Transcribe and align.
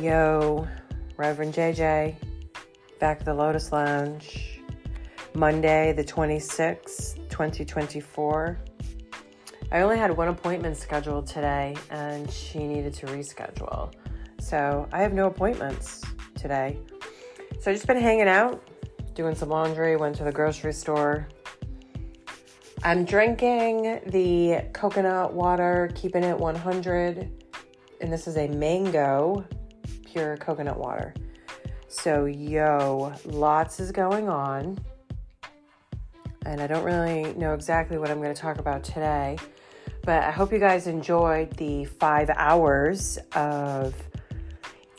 Yo, 0.00 0.68
Reverend 1.16 1.54
JJ, 1.54 2.14
back 3.00 3.18
at 3.18 3.24
the 3.24 3.34
Lotus 3.34 3.72
Lounge, 3.72 4.60
Monday, 5.34 5.92
the 5.92 6.04
26th, 6.04 7.16
2024. 7.30 8.60
I 9.72 9.80
only 9.80 9.98
had 9.98 10.16
one 10.16 10.28
appointment 10.28 10.76
scheduled 10.76 11.26
today 11.26 11.74
and 11.90 12.30
she 12.30 12.60
needed 12.60 12.94
to 12.94 13.06
reschedule. 13.06 13.92
So 14.38 14.86
I 14.92 15.02
have 15.02 15.12
no 15.12 15.26
appointments 15.26 16.04
today. 16.36 16.78
So 17.64 17.70
I've 17.70 17.78
just 17.78 17.86
been 17.86 17.96
hanging 17.96 18.28
out, 18.28 18.62
doing 19.14 19.34
some 19.34 19.48
laundry, 19.48 19.96
went 19.96 20.16
to 20.16 20.24
the 20.24 20.30
grocery 20.30 20.74
store. 20.74 21.26
I'm 22.82 23.06
drinking 23.06 24.02
the 24.08 24.66
coconut 24.74 25.32
water, 25.32 25.90
keeping 25.94 26.24
it 26.24 26.36
100. 26.36 27.32
And 28.02 28.12
this 28.12 28.26
is 28.26 28.36
a 28.36 28.48
mango 28.48 29.46
pure 30.04 30.36
coconut 30.36 30.78
water. 30.78 31.14
So, 31.88 32.26
yo, 32.26 33.14
lots 33.24 33.80
is 33.80 33.90
going 33.90 34.28
on. 34.28 34.78
And 36.44 36.60
I 36.60 36.66
don't 36.66 36.84
really 36.84 37.32
know 37.32 37.54
exactly 37.54 37.96
what 37.96 38.10
I'm 38.10 38.20
going 38.20 38.34
to 38.34 38.38
talk 38.38 38.58
about 38.58 38.84
today. 38.84 39.38
But 40.02 40.22
I 40.22 40.32
hope 40.32 40.52
you 40.52 40.58
guys 40.58 40.86
enjoyed 40.86 41.50
the 41.56 41.86
five 41.86 42.28
hours 42.28 43.16
of 43.34 43.94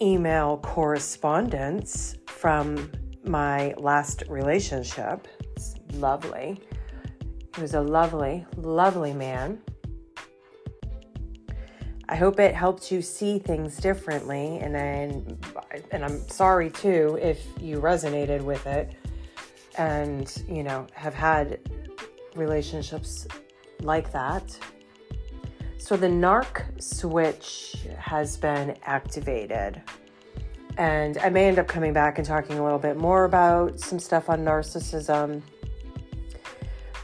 email 0.02 0.58
correspondence 0.58 2.16
from 2.28 2.92
my 3.24 3.74
last 3.78 4.24
relationship. 4.28 5.28
It's 5.56 5.76
lovely. 5.94 6.60
He 7.56 7.62
was 7.62 7.74
a 7.74 7.82
lovely, 7.82 8.46
lovely 8.58 9.14
man. 9.14 9.62
I 12.08 12.16
hope 12.16 12.40
it 12.40 12.54
helped 12.54 12.92
you 12.92 13.02
see 13.02 13.40
things 13.40 13.78
differently, 13.78 14.60
and 14.60 14.76
then, 14.76 15.40
and 15.92 16.06
I'm 16.06 16.28
sorry 16.30 16.70
too 16.70 17.18
if 17.20 17.44
you 17.60 17.82
resonated 17.82 18.42
with 18.42 18.68
it, 18.68 18.94
and 19.78 20.32
you 20.48 20.64
know 20.64 20.86
have 20.94 21.16
had 21.16 21.60
relationships 22.36 23.28
like 23.82 24.12
that. 24.12 24.56
So 25.86 25.96
the 25.96 26.08
narc 26.08 26.82
switch 26.82 27.86
has 28.00 28.38
been 28.38 28.76
activated, 28.82 29.84
and 30.78 31.16
I 31.20 31.30
may 31.30 31.48
end 31.48 31.60
up 31.60 31.68
coming 31.68 31.94
back 31.94 32.18
and 32.18 32.26
talking 32.26 32.58
a 32.58 32.64
little 32.64 32.80
bit 32.80 32.98
more 32.98 33.26
about 33.26 33.80
some 33.80 34.00
stuff 34.00 34.28
on 34.28 34.40
narcissism. 34.40 35.44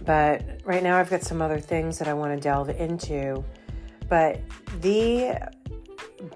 But 0.04 0.62
right 0.66 0.82
now, 0.82 0.98
I've 0.98 1.12
got 1.12 1.22
some 1.22 1.44
other 1.44 1.60
things 1.60 2.00
that 2.00 2.08
I 2.08 2.16
want 2.16 2.34
to 2.34 2.42
delve 2.42 2.72
into. 2.72 3.46
But 4.10 4.40
the 4.80 5.38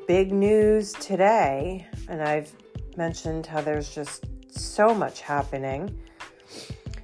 big 0.08 0.32
news 0.32 0.94
today, 0.94 1.88
and 2.08 2.22
I've 2.22 2.54
mentioned 2.96 3.48
how 3.48 3.62
there's 3.62 3.90
just 3.90 4.26
so 4.52 4.94
much 4.94 5.22
happening. 5.22 5.98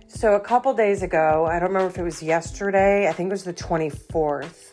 So, 0.08 0.36
a 0.36 0.39
couple 0.39 0.72
days 0.75 1.02
ago, 1.02 1.47
I 1.47 1.53
don't 1.53 1.69
remember 1.69 1.88
if 1.88 1.97
it 1.97 2.03
was 2.03 2.22
yesterday, 2.22 3.09
I 3.09 3.12
think 3.12 3.30
it 3.30 3.34
was 3.34 3.44
the 3.44 3.56
24th, 3.56 4.70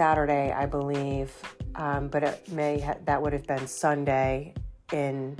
Saturday, 0.00 0.50
I 0.50 0.64
believe, 0.64 1.30
um, 1.74 2.08
but 2.08 2.22
it 2.22 2.50
may 2.50 2.80
ha- 2.80 2.96
that 3.04 3.20
would 3.20 3.34
have 3.34 3.46
been 3.46 3.66
Sunday 3.66 4.54
in 4.94 5.36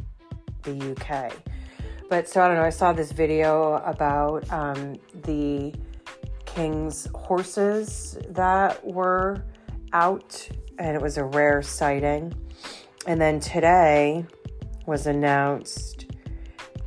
the 0.64 0.90
UK. 0.90 1.32
But 2.10 2.28
so 2.28 2.42
I 2.42 2.48
don't 2.48 2.58
know, 2.58 2.64
I 2.64 2.68
saw 2.68 2.92
this 2.92 3.10
video 3.10 3.76
about 3.86 4.52
um, 4.52 4.96
the 5.24 5.72
King's 6.44 7.08
horses 7.14 8.18
that 8.28 8.86
were 8.86 9.42
out, 9.94 10.46
and 10.78 10.94
it 10.94 11.00
was 11.00 11.16
a 11.16 11.24
rare 11.24 11.62
sighting. 11.62 12.34
And 13.06 13.18
then 13.18 13.40
today 13.40 14.26
was 14.84 15.06
announced 15.06 16.04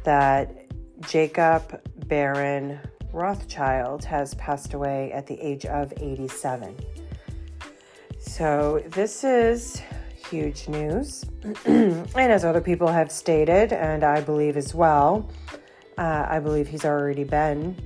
that 0.04 0.68
Jacob 1.10 1.82
Baron 2.06 2.80
Rothschild 3.12 4.06
has 4.06 4.36
passed 4.36 4.76
away 4.76 5.12
at 5.12 5.26
the 5.26 5.42
age 5.42 5.66
of 5.66 5.92
87. 5.98 6.76
So, 8.36 8.82
this 8.88 9.24
is 9.24 9.80
huge 10.16 10.68
news. 10.68 11.24
and 11.66 12.08
as 12.18 12.44
other 12.44 12.62
people 12.62 12.88
have 12.88 13.12
stated, 13.12 13.72
and 13.72 14.04
I 14.04 14.22
believe 14.22 14.58
as 14.58 14.74
well, 14.74 15.30
uh, 16.00 16.26
I 16.28 16.40
believe 16.40 16.68
he's 16.68 16.84
already 16.84 17.26
been 17.26 17.78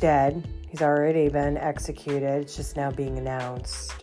dead. 0.00 0.46
He's 0.68 0.82
already 0.82 1.30
been 1.30 1.56
executed. 1.56 2.42
It's 2.42 2.56
just 2.56 2.76
now 2.76 2.90
being 2.90 3.16
announced. 3.16 3.94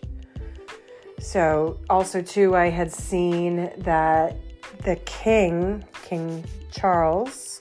So, 1.20 1.80
also, 1.88 2.20
too, 2.20 2.56
I 2.56 2.72
had 2.72 2.92
seen 2.92 3.72
that 3.84 4.36
the 4.80 4.96
king, 5.06 5.86
King 6.02 6.44
Charles, 6.72 7.53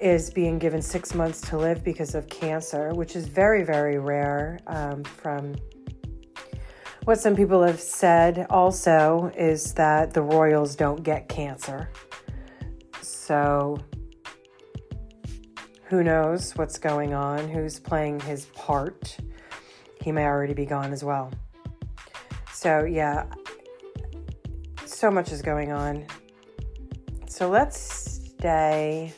is 0.00 0.30
being 0.30 0.58
given 0.58 0.82
six 0.82 1.14
months 1.14 1.40
to 1.42 1.56
live 1.56 1.84
because 1.84 2.14
of 2.14 2.28
cancer, 2.28 2.92
which 2.94 3.16
is 3.16 3.26
very, 3.26 3.62
very 3.62 3.98
rare. 3.98 4.58
Um, 4.66 5.04
from 5.04 5.54
what 7.04 7.20
some 7.20 7.36
people 7.36 7.62
have 7.62 7.80
said, 7.80 8.46
also, 8.50 9.30
is 9.36 9.74
that 9.74 10.14
the 10.14 10.22
royals 10.22 10.74
don't 10.74 11.02
get 11.02 11.28
cancer. 11.28 11.90
So, 13.02 13.78
who 15.84 16.02
knows 16.02 16.52
what's 16.56 16.78
going 16.78 17.12
on, 17.12 17.48
who's 17.48 17.78
playing 17.78 18.20
his 18.20 18.46
part. 18.46 19.16
He 20.02 20.12
may 20.12 20.24
already 20.24 20.54
be 20.54 20.66
gone 20.66 20.92
as 20.92 21.04
well. 21.04 21.30
So, 22.52 22.84
yeah, 22.84 23.26
so 24.86 25.10
much 25.10 25.30
is 25.30 25.42
going 25.42 25.72
on. 25.72 26.06
So, 27.28 27.48
let's 27.48 27.78
stay 28.38 29.12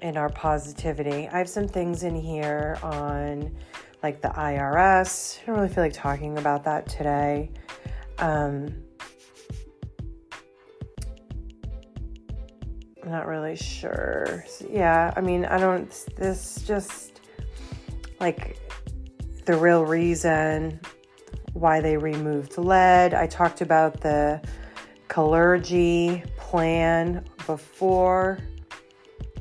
in 0.00 0.16
our 0.16 0.28
positivity. 0.30 1.28
I 1.28 1.38
have 1.38 1.48
some 1.48 1.68
things 1.68 2.02
in 2.02 2.14
here 2.14 2.78
on 2.82 3.54
like 4.02 4.20
the 4.22 4.28
IRS. 4.28 5.40
I 5.42 5.46
don't 5.46 5.56
really 5.56 5.68
feel 5.68 5.84
like 5.84 5.92
talking 5.92 6.38
about 6.38 6.64
that 6.64 6.88
today. 6.88 7.50
Um, 8.18 8.82
I'm 13.02 13.10
not 13.10 13.26
really 13.26 13.56
sure. 13.56 14.44
Yeah, 14.68 15.12
I 15.16 15.20
mean, 15.20 15.44
I 15.44 15.58
don't, 15.58 15.90
this 16.16 16.62
just 16.66 17.20
like 18.20 18.58
the 19.46 19.56
real 19.56 19.84
reason 19.84 20.80
why 21.52 21.80
they 21.80 21.96
removed 21.96 22.56
lead. 22.56 23.14
I 23.14 23.26
talked 23.26 23.60
about 23.60 24.00
the 24.00 24.40
Kalergi 25.08 26.24
plan 26.36 27.24
before 27.46 28.38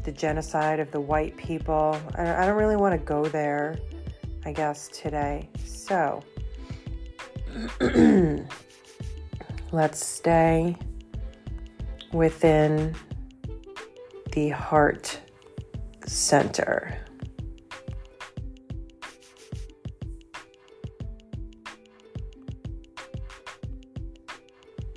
the 0.10 0.18
genocide 0.18 0.80
of 0.80 0.90
the 0.90 1.00
white 1.00 1.38
people. 1.38 1.96
I 2.16 2.44
don't 2.44 2.58
really 2.58 2.76
want 2.76 3.00
to 3.00 3.06
go 3.06 3.26
there, 3.26 3.78
I 4.44 4.52
guess, 4.52 4.88
today. 4.88 5.48
So 5.64 6.24
let's 9.72 10.04
stay 10.04 10.76
within 12.12 12.96
the 14.32 14.50
heart 14.50 15.20
center. 16.08 16.98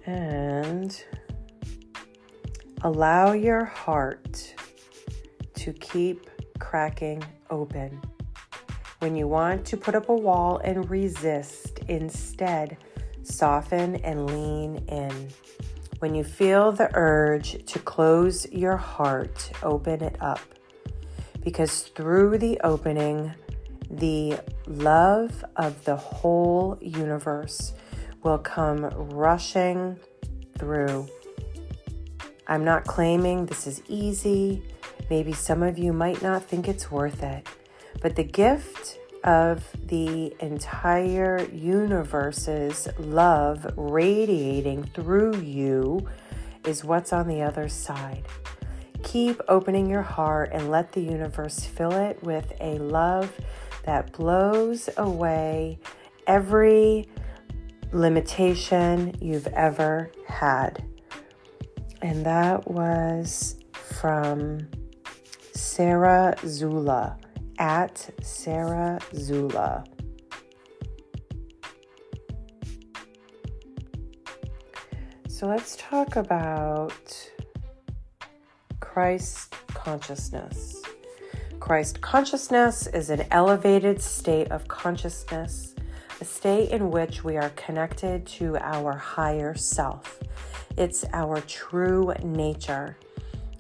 And 0.07 1.05
allow 2.81 3.33
your 3.33 3.67
heart 3.67 4.55
to 5.63 5.73
keep 5.75 6.29
cracking 6.59 7.23
open. 7.49 8.01
When 8.99 9.15
you 9.15 9.29
want 9.29 9.65
to 9.67 9.77
put 9.77 9.95
up 9.95 10.09
a 10.09 10.15
wall 10.15 10.61
and 10.65 10.91
resist, 10.91 11.79
instead, 11.87 12.79
soften 13.23 13.95
and 13.97 14.27
lean 14.27 14.85
in. 14.89 15.29
When 16.01 16.17
you 16.17 16.25
feel 16.25 16.73
the 16.73 16.91
urge 16.95 17.65
to 17.67 17.79
close 17.79 18.51
your 18.51 18.77
heart, 18.77 19.53
open 19.63 20.03
it 20.03 20.17
up. 20.21 20.41
Because 21.45 21.83
through 21.83 22.39
the 22.39 22.61
opening, 22.65 23.33
the 23.89 24.41
love 24.67 25.45
of 25.55 25.85
the 25.85 25.95
whole 25.95 26.77
universe 26.81 27.73
will 28.25 28.39
come 28.39 28.87
rushing 29.15 29.97
through. 30.59 31.07
I'm 32.49 32.65
not 32.65 32.85
claiming 32.85 33.47
this 33.47 33.69
is 33.69 33.81
easy. 33.87 34.65
Maybe 35.11 35.33
some 35.33 35.63
of 35.63 35.79
you 35.79 35.93
might 35.93 36.23
not 36.23 36.45
think 36.45 36.69
it's 36.69 36.91
worth 36.91 37.23
it, 37.23 37.47
but 38.01 38.17
the 38.17 38.25
gift 38.25 38.99
of 39.25 39.65
the 39.87 40.35
entire 40.41 41.45
universe's 41.53 42.89
love 42.99 43.67
radiating 43.77 44.85
through 44.85 45.37
you 45.37 46.09
is 46.67 46.85
what's 46.85 47.13
on 47.13 47.29
the 47.29 47.43
other 47.43 47.69
side. 47.69 48.25
Keep 49.03 49.41
opening 49.49 49.89
your 49.89 50.03
heart 50.03 50.51
and 50.53 50.71
let 50.71 50.93
the 50.93 51.01
universe 51.01 51.65
fill 51.65 51.93
it 51.93 52.23
with 52.23 52.53
a 52.61 52.79
love 52.79 53.33
that 53.85 54.13
blows 54.13 54.89
away 54.97 55.79
every 56.27 57.09
limitation 57.93 59.15
you've 59.21 59.49
ever 59.49 60.11
had. 60.27 60.85
And 62.01 62.25
that 62.27 62.69
was 62.69 63.57
from 63.73 64.69
Sarah 65.53 66.35
Zula 66.47 67.19
at 67.59 68.11
Sarah 68.23 68.99
Zula. 69.15 69.85
So 75.29 75.47
let's 75.47 75.77
talk 75.77 76.17
about 76.17 77.31
Christ 78.81 79.55
consciousness. 79.69 80.83
Christ 81.59 82.01
consciousness 82.01 82.87
is 82.87 83.11
an 83.11 83.25
elevated 83.31 84.01
state 84.01 84.51
of 84.51 84.69
consciousness, 84.69 85.75
a 86.21 86.25
state 86.25 86.71
in 86.71 86.91
which 86.91 87.25
we 87.25 87.37
are 87.37 87.51
connected 87.51 88.27
to 88.27 88.57
our 88.59 88.93
higher 88.93 89.55
self. 89.55 90.21
It's 90.77 91.05
our 91.13 91.41
true 91.43 92.13
nature. 92.23 92.97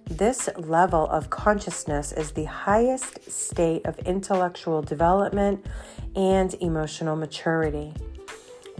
This 0.07 0.49
level 0.57 1.07
of 1.07 1.31
consciousness 1.31 2.13
is 2.13 2.33
the 2.33 2.45
highest 2.45 3.31
state 3.31 3.87
of 3.87 3.99
intellectual 4.01 4.83
development 4.83 5.65
and 6.15 6.55
emotional 6.61 7.17
maturity. 7.17 7.95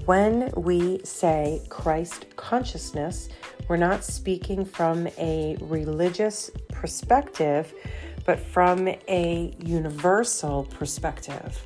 When 0.05 0.51
we 0.57 1.01
say 1.05 1.63
Christ 1.69 2.27
consciousness, 2.37 3.29
we're 3.69 3.77
not 3.77 4.05
speaking 4.05 4.65
from 4.65 5.07
a 5.19 5.57
religious 5.61 6.51
perspective, 6.71 7.73
but 8.27 8.39
from 8.39 8.89
a 8.89 9.55
universal 9.65 10.65
perspective. 10.65 11.65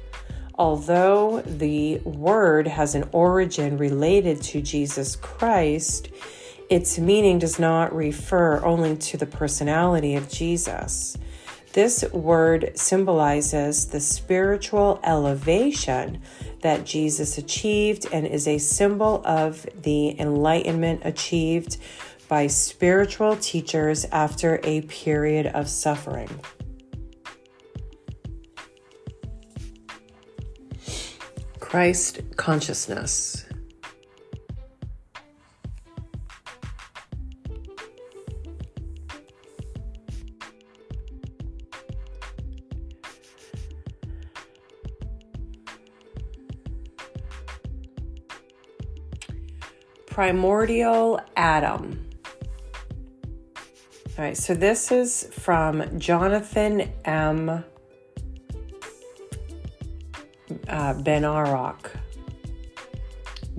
Although 0.58 1.42
the 1.42 1.98
word 1.98 2.66
has 2.66 2.94
an 2.94 3.08
origin 3.12 3.76
related 3.78 4.42
to 4.42 4.62
Jesus 4.62 5.16
Christ, 5.16 6.08
its 6.68 6.98
meaning 6.98 7.38
does 7.38 7.58
not 7.58 7.94
refer 7.94 8.64
only 8.64 8.96
to 8.96 9.16
the 9.16 9.26
personality 9.26 10.14
of 10.16 10.28
Jesus. 10.28 11.16
This 11.72 12.10
word 12.12 12.72
symbolizes 12.74 13.86
the 13.86 14.00
spiritual 14.00 14.98
elevation 15.04 16.22
that 16.62 16.84
Jesus 16.84 17.38
achieved 17.38 18.06
and 18.12 18.26
is 18.26 18.48
a 18.48 18.58
symbol 18.58 19.22
of 19.24 19.66
the 19.82 20.18
enlightenment 20.18 21.02
achieved 21.04 21.76
by 22.28 22.46
spiritual 22.46 23.36
teachers 23.36 24.06
after 24.06 24.58
a 24.64 24.80
period 24.82 25.46
of 25.46 25.68
suffering. 25.68 26.30
Christ 31.60 32.22
consciousness. 32.36 33.45
Primordial 50.16 51.20
Adam. 51.36 52.08
All 54.16 54.24
right, 54.24 54.34
so 54.34 54.54
this 54.54 54.90
is 54.90 55.28
from 55.30 55.98
Jonathan 55.98 56.90
M. 57.04 57.50
Uh, 57.50 57.62
Benarroch. 60.94 61.90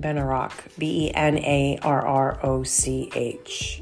Benarroch. 0.00 0.52
B 0.76 1.06
E 1.06 1.14
N 1.14 1.38
A 1.38 1.78
R 1.82 2.04
R 2.04 2.44
O 2.44 2.64
C 2.64 3.08
H. 3.14 3.80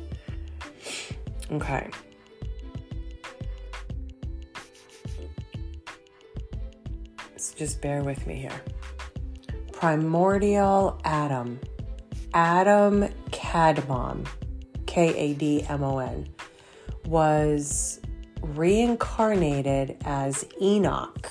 Okay. 1.53 1.89
So 7.39 7.57
just 7.57 7.81
bear 7.81 8.03
with 8.03 8.27
me 8.27 8.35
here. 8.35 8.61
Primordial 9.73 11.01
Adam. 11.05 11.59
Adam 12.37 13.09
Kadmon, 13.31 14.27
K 14.85 15.09
A 15.17 15.33
D 15.33 15.65
M 15.71 15.83
O 15.83 16.01
N, 16.01 16.29
was 17.07 17.99
reincarnated 18.43 19.97
as 20.05 20.45
Enoch 20.61 21.31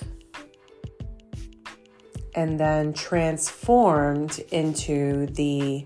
and 2.34 2.60
then 2.60 2.92
transformed 2.92 4.40
into 4.52 5.28
the 5.28 5.86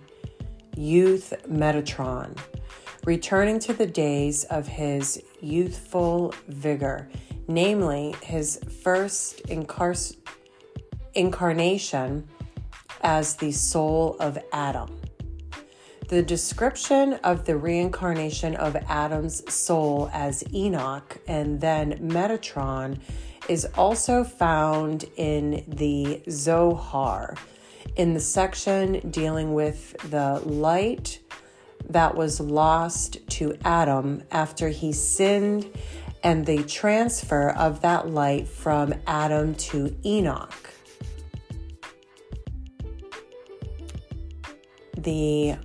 youth 0.77 1.33
Metatron, 1.49 2.37
returning 3.03 3.59
to 3.59 3.73
the 3.73 3.87
days 3.87 4.45
of 4.45 4.69
his 4.69 5.21
youthful 5.41 6.33
vigor, 6.47 7.09
namely 7.49 8.15
his 8.23 8.61
first 8.81 9.43
incar- 9.47 10.15
incarnation 11.13 12.25
as 13.01 13.35
the 13.35 13.51
soul 13.51 14.15
of 14.21 14.37
Adam. 14.53 14.98
The 16.09 16.23
description 16.23 17.13
of 17.23 17.45
the 17.45 17.55
reincarnation 17.55 18.55
of 18.55 18.75
Adam's 18.87 19.53
soul 19.53 20.09
as 20.11 20.43
Enoch 20.51 21.19
and 21.27 21.61
then 21.61 21.99
Metatron 21.99 22.99
is 23.47 23.65
also 23.77 24.23
found 24.23 25.05
in 25.17 25.63
the 25.67 26.23
Zohar, 26.27 27.35
in 27.95 28.15
the 28.15 28.19
section 28.19 29.11
dealing 29.11 29.53
with 29.53 29.95
the 30.09 30.39
light 30.45 31.19
that 31.87 32.15
was 32.15 32.39
lost 32.39 33.19
to 33.29 33.55
Adam 33.63 34.23
after 34.31 34.69
he 34.69 34.91
sinned 34.91 35.67
and 36.23 36.43
the 36.47 36.63
transfer 36.63 37.51
of 37.51 37.81
that 37.81 38.09
light 38.09 38.47
from 38.47 38.95
Adam 39.05 39.53
to 39.55 39.95
Enoch. 40.03 40.71
The 44.97 45.55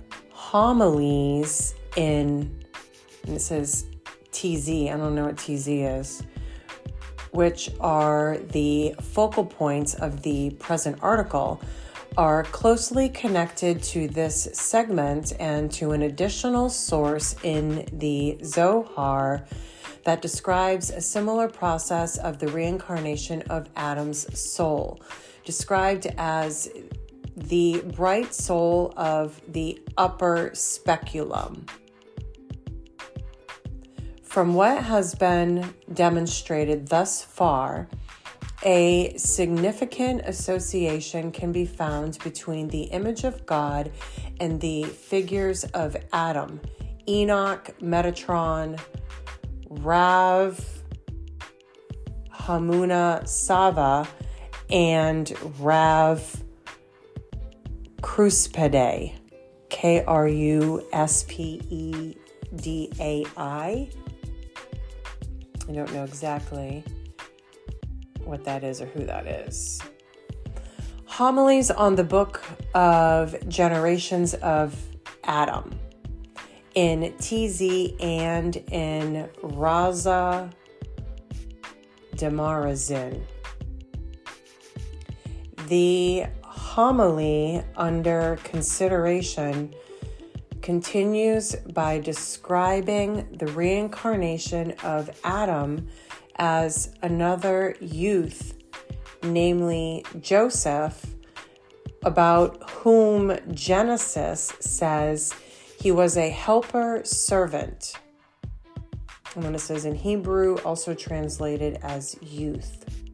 homilies 0.55 1.75
in, 1.97 2.49
and 3.25 3.35
it 3.35 3.41
says 3.41 3.87
TZ, 4.31 4.69
I 4.69 4.95
don't 4.95 5.13
know 5.13 5.25
what 5.25 5.37
TZ 5.37 5.67
is, 5.67 6.23
which 7.31 7.71
are 7.81 8.37
the 8.51 8.95
focal 9.01 9.43
points 9.43 9.95
of 9.95 10.21
the 10.21 10.51
present 10.51 10.97
article, 11.01 11.59
are 12.15 12.43
closely 12.43 13.09
connected 13.09 13.83
to 13.83 14.07
this 14.07 14.47
segment 14.53 15.33
and 15.41 15.69
to 15.73 15.91
an 15.91 16.03
additional 16.03 16.69
source 16.69 17.35
in 17.43 17.85
the 17.91 18.37
Zohar 18.41 19.45
that 20.05 20.21
describes 20.21 20.89
a 20.89 21.01
similar 21.01 21.49
process 21.49 22.15
of 22.15 22.39
the 22.39 22.47
reincarnation 22.47 23.41
of 23.49 23.67
Adam's 23.75 24.39
soul, 24.39 25.01
described 25.43 26.07
as 26.17 26.69
the 27.35 27.81
bright 27.95 28.33
soul 28.33 28.93
of 28.95 29.41
the 29.47 29.79
upper 29.97 30.51
speculum. 30.53 31.65
From 34.23 34.53
what 34.53 34.83
has 34.83 35.15
been 35.15 35.73
demonstrated 35.93 36.87
thus 36.87 37.23
far, 37.23 37.87
a 38.63 39.15
significant 39.17 40.21
association 40.25 41.31
can 41.31 41.51
be 41.51 41.65
found 41.65 42.17
between 42.23 42.67
the 42.67 42.83
image 42.83 43.23
of 43.23 43.45
God 43.45 43.91
and 44.39 44.59
the 44.59 44.83
figures 44.83 45.63
of 45.65 45.95
Adam, 46.11 46.59
Enoch, 47.07 47.69
Metatron, 47.81 48.79
Rav, 49.69 50.59
Hamnuna 52.33 53.27
Sava, 53.27 54.07
and 54.69 55.31
Rav 55.59 56.44
Kruspedai, 58.15 59.11
K 59.67 60.01
R 60.05 60.25
U 60.25 60.87
S 60.93 61.25
P 61.27 61.61
E 61.69 62.15
D 62.55 62.89
A 62.97 63.25
I. 63.35 63.89
I 65.67 65.71
don't 65.73 65.93
know 65.93 66.05
exactly 66.05 66.81
what 68.23 68.45
that 68.45 68.63
is 68.63 68.79
or 68.79 68.85
who 68.85 69.05
that 69.05 69.27
is. 69.27 69.81
Homilies 71.07 71.69
on 71.71 71.95
the 71.95 72.05
book 72.05 72.41
of 72.73 73.35
Generations 73.49 74.33
of 74.35 74.81
Adam 75.25 75.77
in 76.73 77.13
TZ 77.17 77.99
and 77.99 78.55
in 78.71 79.29
Raza 79.43 80.53
Demarazin. 82.15 83.21
the 85.67 86.25
homily 86.75 87.63
under 87.77 88.37
consideration 88.43 89.73
continues 90.61 91.55
by 91.71 91.97
describing 91.97 93.25
the 93.37 93.47
reincarnation 93.47 94.71
of 94.83 95.09
Adam 95.23 95.87
as 96.35 96.93
another 97.01 97.77
youth, 97.79 98.57
namely 99.23 100.03
Joseph, 100.19 101.15
about 102.03 102.69
whom 102.69 103.37
Genesis 103.53 104.51
says 104.59 105.33
he 105.79 105.93
was 105.93 106.17
a 106.17 106.29
helper 106.29 106.99
servant. 107.05 107.93
And 109.33 109.45
when 109.45 109.55
it 109.55 109.59
says 109.59 109.85
in 109.85 109.95
Hebrew, 109.95 110.57
also 110.65 110.93
translated 110.93 111.79
as 111.83 112.21
youth. 112.21 113.04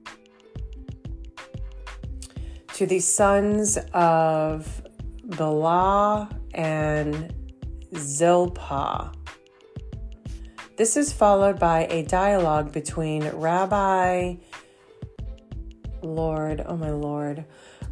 To 2.82 2.88
the 2.88 3.00
sons 3.00 3.78
of 3.94 4.82
Bilhah 5.28 6.36
and 6.56 7.32
Zilpah. 7.96 9.12
This 10.78 10.98
is 10.98 11.14
followed 11.14 11.60
by 11.60 11.86
a 11.92 12.02
dialogue 12.02 12.72
between 12.72 13.30
Rabbi, 13.30 14.38
Lord, 16.02 16.64
oh 16.66 16.76
my 16.76 16.90
Lord, 16.90 17.46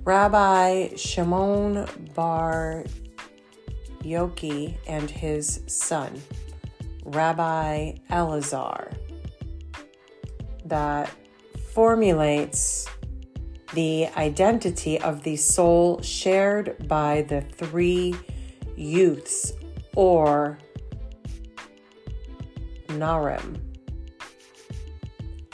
Rabbi 0.05 0.96
Shimon 0.96 1.86
Bar 2.15 2.84
Yochai 4.01 4.75
and 4.88 5.08
his 5.08 5.62
son, 5.67 6.19
Rabbi 7.05 7.93
Elazar, 8.10 8.91
that 10.65 11.12
formulates 11.75 12.88
the 13.73 14.07
identity 14.17 14.99
of 14.99 15.23
the 15.23 15.35
soul 15.35 16.01
shared 16.01 16.88
by 16.88 17.23
the 17.23 17.41
three 17.41 18.15
youths 18.75 19.53
or 19.95 20.57
Narim. 22.88 23.59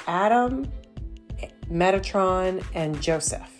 Adam, 0.07 0.71
Metatron, 1.69 2.63
and 2.73 3.01
Joseph. 3.01 3.51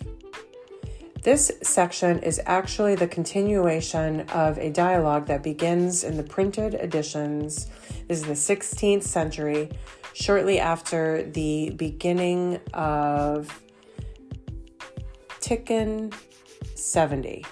This 1.22 1.50
section 1.62 2.20
is 2.20 2.40
actually 2.46 2.94
the 2.94 3.08
continuation 3.08 4.20
of 4.30 4.58
a 4.58 4.70
dialogue 4.70 5.26
that 5.26 5.42
begins 5.42 6.04
in 6.04 6.16
the 6.16 6.22
printed 6.22 6.74
editions. 6.74 7.66
This 8.06 8.20
is 8.20 8.24
the 8.24 8.54
16th 8.54 9.02
century, 9.02 9.70
shortly 10.12 10.60
after 10.60 11.24
the 11.24 11.70
beginning 11.70 12.60
of 12.72 13.60
Tikkun 15.46 16.12
70. 16.74 17.44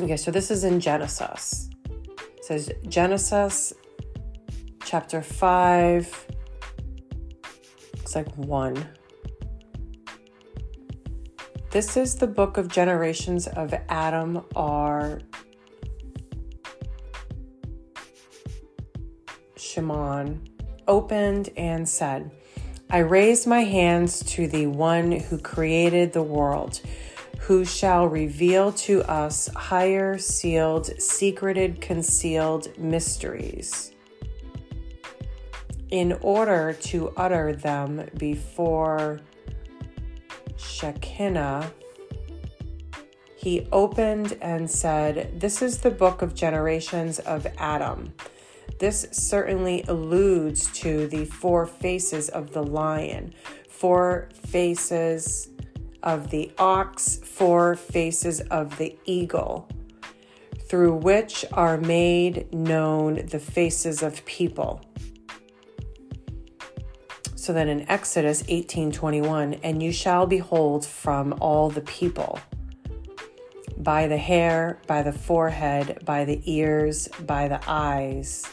Okay, 0.00 0.16
so 0.16 0.32
this 0.32 0.50
is 0.50 0.64
in 0.64 0.80
Genesis. 0.80 1.70
It 1.88 2.44
says 2.44 2.72
Genesis 2.88 3.72
chapter 4.84 5.22
5, 5.22 6.26
looks 7.94 8.16
like 8.16 8.34
1. 8.34 8.88
This 11.70 11.96
is 11.96 12.16
the 12.16 12.26
book 12.26 12.56
of 12.56 12.66
generations 12.66 13.46
of 13.46 13.72
Adam 13.88 14.44
R. 14.56 15.20
Shimon 19.56 20.44
opened 20.88 21.50
and 21.56 21.88
said, 21.88 22.32
I 22.90 22.98
raise 22.98 23.46
my 23.46 23.64
hands 23.64 24.20
to 24.34 24.46
the 24.46 24.66
one 24.66 25.12
who 25.12 25.38
created 25.38 26.12
the 26.12 26.22
world, 26.22 26.80
who 27.40 27.64
shall 27.64 28.06
reveal 28.06 28.72
to 28.72 29.02
us 29.02 29.48
higher 29.48 30.18
sealed, 30.18 31.00
secreted, 31.00 31.80
concealed 31.80 32.78
mysteries 32.78 33.92
in 35.90 36.12
order 36.20 36.72
to 36.72 37.12
utter 37.16 37.52
them 37.52 38.08
before 38.16 39.20
Shekinah, 40.56 41.70
he 43.36 43.68
opened 43.70 44.36
and 44.40 44.70
said, 44.70 45.40
This 45.40 45.62
is 45.62 45.78
the 45.78 45.90
book 45.90 46.22
of 46.22 46.34
generations 46.34 47.18
of 47.20 47.46
Adam. 47.58 48.12
This 48.78 49.06
certainly 49.10 49.84
alludes 49.88 50.70
to 50.80 51.06
the 51.06 51.24
four 51.24 51.66
faces 51.66 52.28
of 52.28 52.52
the 52.52 52.62
lion, 52.62 53.32
four 53.70 54.28
faces 54.48 55.48
of 56.02 56.30
the 56.30 56.52
ox, 56.58 57.16
four 57.16 57.74
faces 57.74 58.40
of 58.42 58.76
the 58.76 58.98
eagle, 59.06 59.68
through 60.68 60.94
which 60.94 61.44
are 61.52 61.78
made 61.78 62.52
known 62.52 63.26
the 63.26 63.38
faces 63.38 64.02
of 64.02 64.24
people. 64.26 64.82
So 67.34 67.52
then 67.52 67.68
in 67.68 67.88
Exodus 67.88 68.42
18:21, 68.48 69.60
and 69.62 69.82
you 69.82 69.92
shall 69.92 70.26
behold 70.26 70.84
from 70.84 71.34
all 71.40 71.70
the 71.70 71.80
people 71.80 72.40
by 73.78 74.08
the 74.08 74.16
hair, 74.16 74.80
by 74.86 75.02
the 75.02 75.12
forehead, 75.12 76.02
by 76.04 76.24
the 76.24 76.42
ears, 76.44 77.08
by 77.24 77.46
the 77.46 77.60
eyes, 77.66 78.44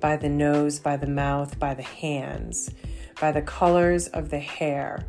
by 0.00 0.16
the 0.16 0.28
nose, 0.28 0.78
by 0.78 0.96
the 0.96 1.06
mouth, 1.06 1.58
by 1.58 1.74
the 1.74 1.82
hands, 1.82 2.70
by 3.20 3.32
the 3.32 3.42
colors 3.42 4.08
of 4.08 4.30
the 4.30 4.38
hair. 4.38 5.06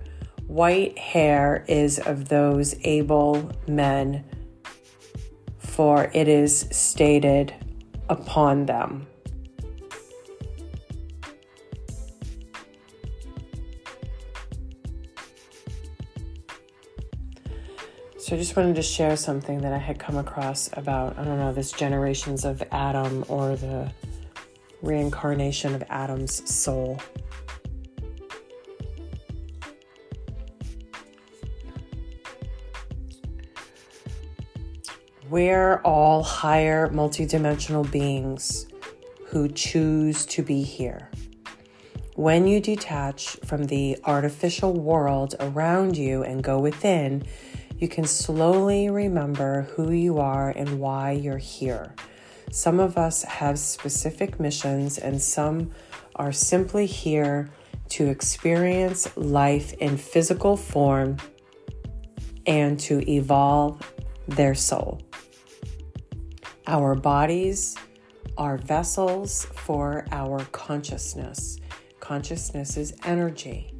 White 0.47 0.97
hair 0.97 1.65
is 1.67 1.99
of 1.99 2.29
those 2.29 2.75
able 2.83 3.51
men, 3.67 4.23
for 5.57 6.09
it 6.13 6.27
is 6.27 6.67
stated 6.71 7.53
upon 8.09 8.65
them. 8.65 9.07
So 18.25 18.35
I 18.35 18.39
just 18.39 18.55
wanted 18.55 18.75
to 18.77 18.81
share 18.81 19.15
something 19.17 19.61
that 19.61 19.71
I 19.71 19.77
had 19.77 19.99
come 19.99 20.17
across 20.17 20.67
about, 20.73 21.15
I 21.19 21.23
don't 21.23 21.37
know, 21.37 21.53
this 21.53 21.71
generations 21.71 22.43
of 22.43 22.63
Adam 22.71 23.23
or 23.27 23.55
the 23.55 23.91
reincarnation 24.85 25.75
of 25.75 25.83
Adam's 25.89 26.49
soul. 26.53 26.99
We're 35.29 35.77
all 35.77 36.23
higher 36.23 36.87
multidimensional 36.89 37.91
beings 37.91 38.67
who 39.25 39.49
choose 39.49 40.25
to 40.27 40.43
be 40.43 40.61
here. 40.61 41.09
When 42.15 42.47
you 42.47 42.61
detach 42.61 43.35
from 43.43 43.65
the 43.65 43.97
artificial 44.05 44.73
world 44.73 45.35
around 45.39 45.97
you 45.97 46.23
and 46.23 46.41
go 46.41 46.59
within, 46.59 47.25
you 47.77 47.89
can 47.89 48.05
slowly 48.05 48.89
remember 48.89 49.63
who 49.73 49.91
you 49.91 50.19
are 50.19 50.51
and 50.51 50.79
why 50.79 51.11
you're 51.11 51.37
here. 51.37 51.93
Some 52.51 52.79
of 52.79 52.97
us 52.97 53.23
have 53.23 53.59
specific 53.59 54.39
missions, 54.39 54.97
and 54.97 55.21
some 55.21 55.71
are 56.15 56.31
simply 56.31 56.85
here 56.85 57.49
to 57.89 58.07
experience 58.07 59.15
life 59.17 59.73
in 59.73 59.97
physical 59.97 60.57
form 60.57 61.17
and 62.45 62.79
to 62.79 63.07
evolve 63.09 63.81
their 64.27 64.55
soul. 64.55 65.01
Our 66.67 66.95
bodies 66.95 67.75
are 68.37 68.57
vessels 68.57 69.45
for 69.53 70.05
our 70.11 70.39
consciousness. 70.51 71.59
Consciousness 71.99 72.77
is 72.77 72.95
energy, 73.03 73.73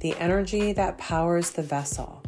the 0.00 0.16
energy 0.16 0.72
that 0.72 0.98
powers 0.98 1.50
the 1.50 1.62
vessel. 1.62 2.21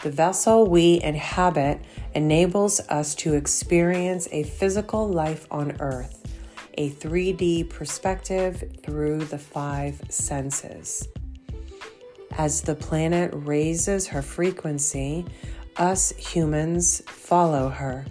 The 0.00 0.10
vessel 0.12 0.68
we 0.68 1.00
inhabit 1.02 1.80
enables 2.14 2.78
us 2.88 3.16
to 3.16 3.34
experience 3.34 4.28
a 4.30 4.44
physical 4.44 5.08
life 5.08 5.48
on 5.50 5.76
earth, 5.80 6.36
a 6.74 6.90
3D 6.90 7.68
perspective 7.68 8.62
through 8.84 9.24
the 9.24 9.38
five 9.38 10.00
senses. 10.08 11.08
As 12.30 12.62
the 12.62 12.76
planet 12.76 13.32
raises 13.34 14.06
her 14.06 14.22
frequency, 14.22 15.26
us 15.76 16.10
humans 16.12 17.02
follow 17.08 17.68
her, 17.68 18.06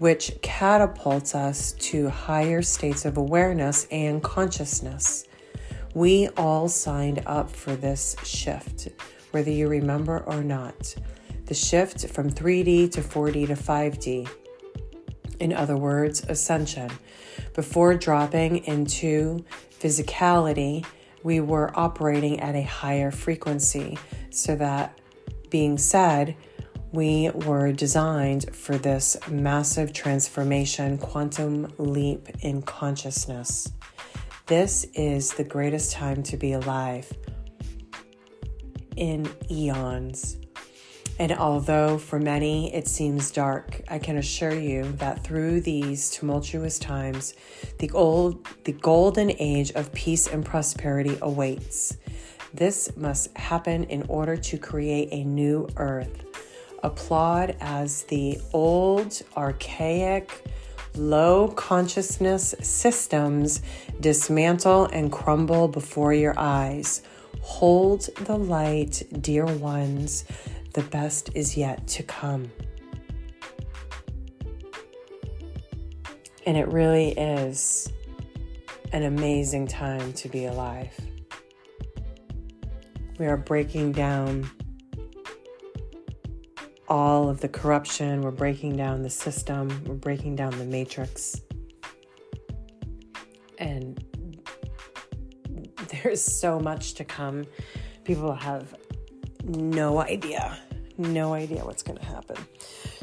which 0.00 0.32
catapults 0.42 1.36
us 1.36 1.70
to 1.74 2.08
higher 2.08 2.62
states 2.62 3.04
of 3.04 3.16
awareness 3.16 3.86
and 3.92 4.24
consciousness. 4.24 5.24
We 5.94 6.30
all 6.36 6.68
signed 6.68 7.22
up 7.26 7.48
for 7.48 7.76
this 7.76 8.16
shift, 8.24 8.88
whether 9.30 9.52
you 9.52 9.68
remember 9.68 10.18
or 10.26 10.42
not 10.42 10.96
the 11.48 11.54
shift 11.54 12.06
from 12.08 12.30
3D 12.30 12.92
to 12.92 13.00
4D 13.00 13.46
to 13.46 13.54
5D. 13.54 14.28
In 15.40 15.52
other 15.54 15.76
words, 15.76 16.22
ascension. 16.28 16.90
Before 17.54 17.94
dropping 17.94 18.64
into 18.66 19.44
physicality, 19.80 20.84
we 21.22 21.40
were 21.40 21.72
operating 21.74 22.40
at 22.40 22.54
a 22.54 22.62
higher 22.62 23.10
frequency 23.10 23.98
so 24.30 24.56
that 24.56 24.98
being 25.48 25.78
said, 25.78 26.36
we 26.92 27.30
were 27.30 27.72
designed 27.72 28.54
for 28.54 28.76
this 28.76 29.16
massive 29.28 29.92
transformation, 29.94 30.98
quantum 30.98 31.72
leap 31.78 32.28
in 32.40 32.60
consciousness. 32.60 33.72
This 34.46 34.84
is 34.94 35.32
the 35.32 35.44
greatest 35.44 35.92
time 35.92 36.22
to 36.24 36.36
be 36.36 36.52
alive 36.52 37.10
in 38.96 39.30
eons. 39.50 40.36
And 41.18 41.32
although 41.32 41.98
for 41.98 42.18
many 42.20 42.72
it 42.74 42.86
seems 42.86 43.30
dark, 43.30 43.80
I 43.88 43.98
can 43.98 44.16
assure 44.18 44.54
you 44.54 44.84
that 44.92 45.24
through 45.24 45.62
these 45.62 46.10
tumultuous 46.10 46.78
times, 46.78 47.34
the 47.78 47.90
old 47.90 48.46
the 48.64 48.72
golden 48.72 49.32
age 49.38 49.72
of 49.72 49.92
peace 49.92 50.28
and 50.28 50.44
prosperity 50.44 51.18
awaits. 51.20 51.96
This 52.54 52.96
must 52.96 53.36
happen 53.36 53.84
in 53.84 54.04
order 54.08 54.36
to 54.36 54.58
create 54.58 55.08
a 55.12 55.24
new 55.24 55.68
earth 55.76 56.24
applaud 56.82 57.56
as 57.60 58.04
the 58.04 58.40
old, 58.52 59.20
archaic, 59.36 60.44
low 60.94 61.48
consciousness 61.48 62.54
systems 62.60 63.62
dismantle 64.00 64.86
and 64.86 65.12
crumble 65.12 65.68
before 65.68 66.12
your 66.12 66.34
eyes. 66.38 67.02
Hold 67.40 68.08
the 68.20 68.36
light, 68.36 69.02
dear 69.20 69.46
ones. 69.46 70.24
The 70.72 70.82
best 70.82 71.30
is 71.34 71.56
yet 71.56 71.86
to 71.88 72.02
come. 72.02 72.50
And 76.46 76.56
it 76.56 76.68
really 76.68 77.10
is 77.10 77.92
an 78.92 79.02
amazing 79.02 79.66
time 79.66 80.12
to 80.14 80.28
be 80.28 80.46
alive. 80.46 80.98
We 83.18 83.26
are 83.26 83.36
breaking 83.36 83.92
down 83.92 84.48
all 86.88 87.28
of 87.28 87.40
the 87.40 87.48
corruption. 87.48 88.22
We're 88.22 88.30
breaking 88.30 88.76
down 88.76 89.02
the 89.02 89.10
system. 89.10 89.68
We're 89.84 89.94
breaking 89.94 90.36
down 90.36 90.56
the 90.58 90.64
matrix. 90.64 91.40
And 93.58 94.02
there's 95.88 96.22
so 96.22 96.58
much 96.58 96.94
to 96.94 97.04
come. 97.04 97.44
People 98.04 98.32
have 98.32 98.74
no 99.44 100.00
idea, 100.00 100.58
no 100.96 101.34
idea 101.34 101.64
what's 101.64 101.82
going 101.82 101.98
to 101.98 102.04
happen. 102.04 102.36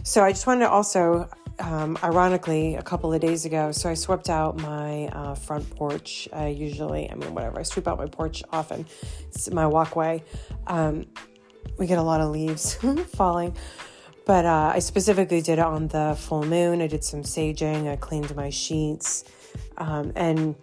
So 0.04 0.24
I 0.24 0.32
just 0.32 0.48
wanted 0.48 0.62
to 0.62 0.70
also, 0.70 1.30
um, 1.60 1.98
ironically, 2.04 2.76
a 2.76 2.84
couple 2.84 3.14
of 3.14 3.22
days 3.22 3.46
ago, 3.46 3.72
so 3.72 3.90
I 3.90 3.94
swept 3.94 4.30
out 4.30 4.58
my 4.60 5.08
uh, 5.08 5.36
front 5.36 5.70
porch. 5.76 6.28
I 6.32 6.48
usually, 6.48 7.10
I 7.10 7.16
mean, 7.16 7.34
whatever, 7.34 7.60
I 7.60 7.64
sweep 7.64 7.88
out 7.88 7.98
my 7.98 8.08
porch 8.08 8.44
often. 8.52 8.86
It's 9.28 9.50
my 9.52 9.66
walkway. 9.66 10.24
Um, 10.68 11.06
we 11.78 11.88
get 11.88 11.98
a 11.98 12.04
lot 12.04 12.22
of 12.22 12.30
leaves 12.30 12.76
falling. 13.16 13.56
But 14.26 14.46
uh, 14.46 14.72
I 14.74 14.80
specifically 14.80 15.42
did 15.42 15.60
it 15.60 15.66
on 15.66 15.88
the 15.88 16.16
full 16.18 16.44
moon. 16.44 16.82
I 16.82 16.88
did 16.88 17.04
some 17.04 17.22
saging. 17.22 17.88
I 17.88 17.96
cleaned 17.96 18.36
my 18.36 18.50
sheets. 18.50 19.24
Um, 19.78 20.12
and 20.16 20.56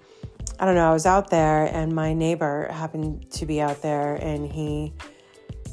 I 0.58 0.64
don't 0.64 0.74
know, 0.74 0.88
I 0.88 0.92
was 0.92 1.06
out 1.06 1.30
there 1.30 1.64
and 1.64 1.92
my 1.92 2.12
neighbor 2.12 2.68
happened 2.70 3.30
to 3.32 3.46
be 3.46 3.60
out 3.60 3.82
there 3.82 4.14
and 4.16 4.50
he 4.50 4.92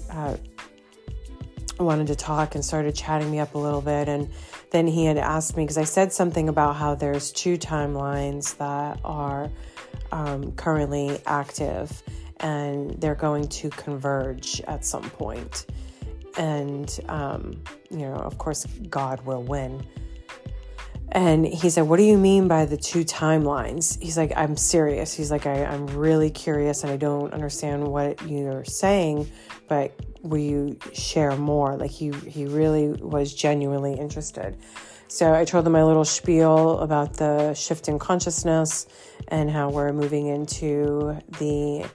uh, 0.09 0.37
wanted 1.79 2.07
to 2.07 2.15
talk 2.15 2.55
and 2.55 2.63
started 2.63 2.95
chatting 2.95 3.31
me 3.31 3.39
up 3.39 3.55
a 3.55 3.57
little 3.57 3.81
bit. 3.81 4.07
And 4.07 4.29
then 4.71 4.87
he 4.87 5.05
had 5.05 5.17
asked 5.17 5.55
me, 5.55 5.63
because 5.63 5.77
I 5.77 5.83
said 5.83 6.11
something 6.11 6.49
about 6.49 6.75
how 6.75 6.95
there's 6.95 7.31
two 7.31 7.57
timelines 7.57 8.57
that 8.57 8.99
are 9.03 9.49
um, 10.11 10.51
currently 10.53 11.21
active 11.25 12.03
and 12.41 12.91
they're 13.01 13.15
going 13.15 13.47
to 13.47 13.69
converge 13.69 14.61
at 14.61 14.85
some 14.85 15.09
point. 15.09 15.65
And, 16.37 16.99
um, 17.09 17.61
you 17.89 17.99
know, 17.99 18.15
of 18.15 18.37
course, 18.37 18.65
God 18.89 19.19
will 19.25 19.43
win. 19.43 19.85
And 21.11 21.45
he 21.45 21.69
said, 21.69 21.81
What 21.81 21.97
do 21.97 22.03
you 22.03 22.17
mean 22.17 22.47
by 22.47 22.65
the 22.65 22.77
two 22.77 23.03
timelines? 23.03 24.01
He's 24.01 24.17
like, 24.17 24.31
I'm 24.35 24.55
serious. 24.55 25.13
He's 25.13 25.31
like, 25.31 25.45
I, 25.47 25.57
am 25.57 25.87
really 25.87 26.29
curious 26.29 26.83
and 26.83 26.91
I 26.91 26.97
don't 26.97 27.33
understand 27.33 27.87
what 27.87 28.21
you're 28.27 28.63
saying, 28.63 29.29
but 29.67 29.99
will 30.21 30.37
you 30.37 30.77
share 30.93 31.35
more? 31.35 31.77
Like 31.77 31.91
he 31.91 32.11
he 32.27 32.45
really 32.45 32.89
was 32.89 33.33
genuinely 33.33 33.93
interested. 33.93 34.57
So 35.07 35.33
I 35.33 35.43
told 35.45 35.65
him 35.65 35.73
my 35.73 35.83
little 35.83 36.05
spiel 36.05 36.79
about 36.79 37.13
the 37.13 37.55
shift 37.55 37.87
in 37.87 37.97
consciousness 37.97 38.85
and 39.29 39.49
how 39.49 39.71
we're 39.71 39.91
moving 39.91 40.27
into 40.27 41.17
the 41.39 41.89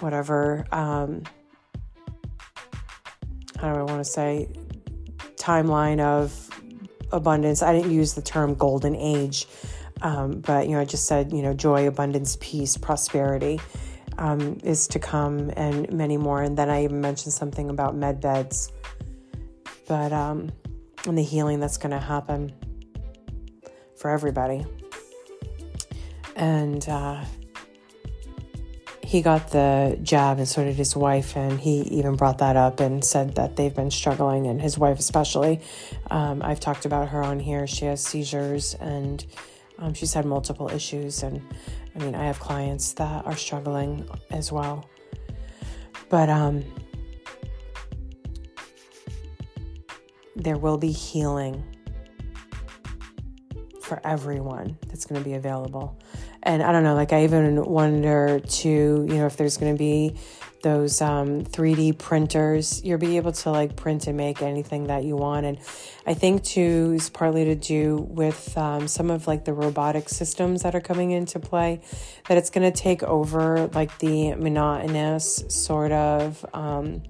whatever 0.00 0.66
um, 0.72 1.22
how 3.60 3.72
do 3.72 3.78
I 3.78 3.82
want 3.84 4.04
to 4.04 4.04
say 4.04 4.48
timeline 5.36 6.00
of 6.00 6.50
abundance. 7.12 7.62
I 7.62 7.72
didn't 7.72 7.92
use 7.92 8.14
the 8.14 8.22
term 8.22 8.54
golden 8.54 8.96
age, 8.96 9.46
um, 10.02 10.40
but 10.40 10.66
you 10.66 10.74
know 10.74 10.80
I 10.80 10.84
just 10.84 11.06
said 11.06 11.32
you 11.32 11.42
know 11.42 11.54
joy, 11.54 11.86
abundance, 11.86 12.36
peace, 12.40 12.76
prosperity. 12.76 13.60
Um, 14.18 14.58
is 14.62 14.88
to 14.88 14.98
come 14.98 15.52
and 15.58 15.92
many 15.92 16.16
more. 16.16 16.40
And 16.40 16.56
then 16.56 16.70
I 16.70 16.84
even 16.84 17.02
mentioned 17.02 17.34
something 17.34 17.68
about 17.68 17.94
med 17.94 18.18
beds, 18.18 18.72
but 19.86 20.10
um, 20.10 20.52
and 21.06 21.18
the 21.18 21.22
healing 21.22 21.60
that's 21.60 21.76
going 21.76 21.90
to 21.90 21.98
happen 21.98 22.50
for 23.98 24.10
everybody. 24.10 24.64
And 26.34 26.86
uh, 26.88 27.24
he 29.06 29.22
got 29.22 29.50
the 29.50 29.96
jab 30.02 30.38
and 30.38 30.48
so 30.48 30.64
did 30.64 30.74
his 30.74 30.96
wife 30.96 31.36
and 31.36 31.60
he 31.60 31.82
even 31.82 32.16
brought 32.16 32.38
that 32.38 32.56
up 32.56 32.80
and 32.80 33.04
said 33.04 33.36
that 33.36 33.54
they've 33.54 33.74
been 33.74 33.90
struggling 33.90 34.48
and 34.48 34.60
his 34.60 34.76
wife 34.76 34.98
especially 34.98 35.60
um, 36.10 36.42
i've 36.42 36.60
talked 36.60 36.84
about 36.84 37.08
her 37.08 37.22
on 37.22 37.38
here. 37.40 37.66
She 37.66 37.84
has 37.86 38.02
seizures 38.02 38.74
and 38.74 39.24
um, 39.78 39.94
she's 39.94 40.14
had 40.14 40.24
multiple 40.24 40.70
issues 40.70 41.22
and 41.22 41.42
i 41.94 41.98
mean 41.98 42.14
i 42.14 42.24
have 42.24 42.40
clients 42.40 42.92
that 42.94 43.26
are 43.26 43.36
struggling 43.36 44.08
as 44.30 44.50
well. 44.52 44.88
But 46.08 46.28
um, 46.28 46.64
there 50.36 50.56
will 50.56 50.78
be 50.78 50.92
healing 50.92 51.64
for 53.82 54.00
everyone 54.04 54.76
that's 54.88 55.06
going 55.06 55.20
to 55.20 55.24
be 55.24 55.34
available. 55.34 55.98
And 56.42 56.62
I 56.62 56.70
don't 56.70 56.84
know, 56.84 56.94
like 56.94 57.12
I 57.12 57.24
even 57.24 57.64
wonder 57.64 58.40
too, 58.40 59.06
you 59.08 59.16
know, 59.16 59.26
if 59.26 59.36
there's 59.36 59.56
going 59.56 59.74
to 59.74 59.78
be 59.78 60.16
those 60.66 61.00
um, 61.00 61.44
3D 61.44 61.96
printers, 61.96 62.82
you'll 62.82 62.98
be 62.98 63.18
able 63.18 63.30
to 63.30 63.52
like 63.52 63.76
print 63.76 64.08
and 64.08 64.16
make 64.16 64.42
anything 64.42 64.88
that 64.88 65.04
you 65.04 65.14
want. 65.14 65.46
And 65.46 65.58
I 66.04 66.14
think 66.14 66.42
too 66.42 66.94
is 66.96 67.08
partly 67.08 67.44
to 67.44 67.54
do 67.54 67.98
with 68.10 68.58
um, 68.58 68.88
some 68.88 69.08
of 69.08 69.28
like 69.28 69.44
the 69.44 69.52
robotic 69.52 70.08
systems 70.08 70.64
that 70.64 70.74
are 70.74 70.80
coming 70.80 71.12
into 71.12 71.38
play, 71.38 71.82
that 72.28 72.36
it's 72.36 72.50
going 72.50 72.68
to 72.68 72.76
take 72.76 73.04
over 73.04 73.68
like 73.74 73.96
the 74.00 74.34
monotonous 74.34 75.44
sort 75.48 75.92
of. 75.92 76.44
Um, 76.52 77.04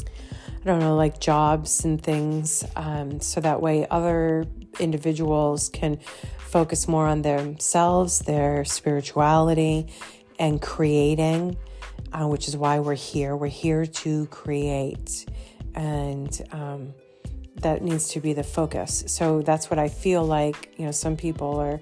I 0.00 0.66
don't 0.66 0.78
know, 0.78 0.96
like 0.96 1.20
jobs 1.20 1.84
and 1.84 2.02
things, 2.02 2.64
um, 2.74 3.20
so 3.20 3.42
that 3.42 3.60
way 3.60 3.86
other 3.90 4.46
individuals 4.80 5.68
can 5.68 5.98
focus 6.38 6.88
more 6.88 7.06
on 7.06 7.20
themselves, 7.20 8.20
their 8.20 8.64
spirituality, 8.64 9.88
and 10.38 10.62
creating, 10.62 11.58
uh, 12.14 12.26
which 12.26 12.48
is 12.48 12.56
why 12.56 12.78
we're 12.78 12.94
here. 12.94 13.36
We're 13.36 13.48
here 13.48 13.84
to 13.84 14.26
create, 14.26 15.26
and 15.74 16.40
um, 16.52 16.94
that 17.56 17.82
needs 17.82 18.08
to 18.10 18.20
be 18.20 18.32
the 18.32 18.44
focus. 18.44 19.04
So 19.08 19.42
that's 19.42 19.68
what 19.68 19.78
I 19.78 19.88
feel 19.88 20.24
like. 20.24 20.72
You 20.76 20.86
know, 20.86 20.92
some 20.92 21.16
people 21.16 21.58
are 21.58 21.80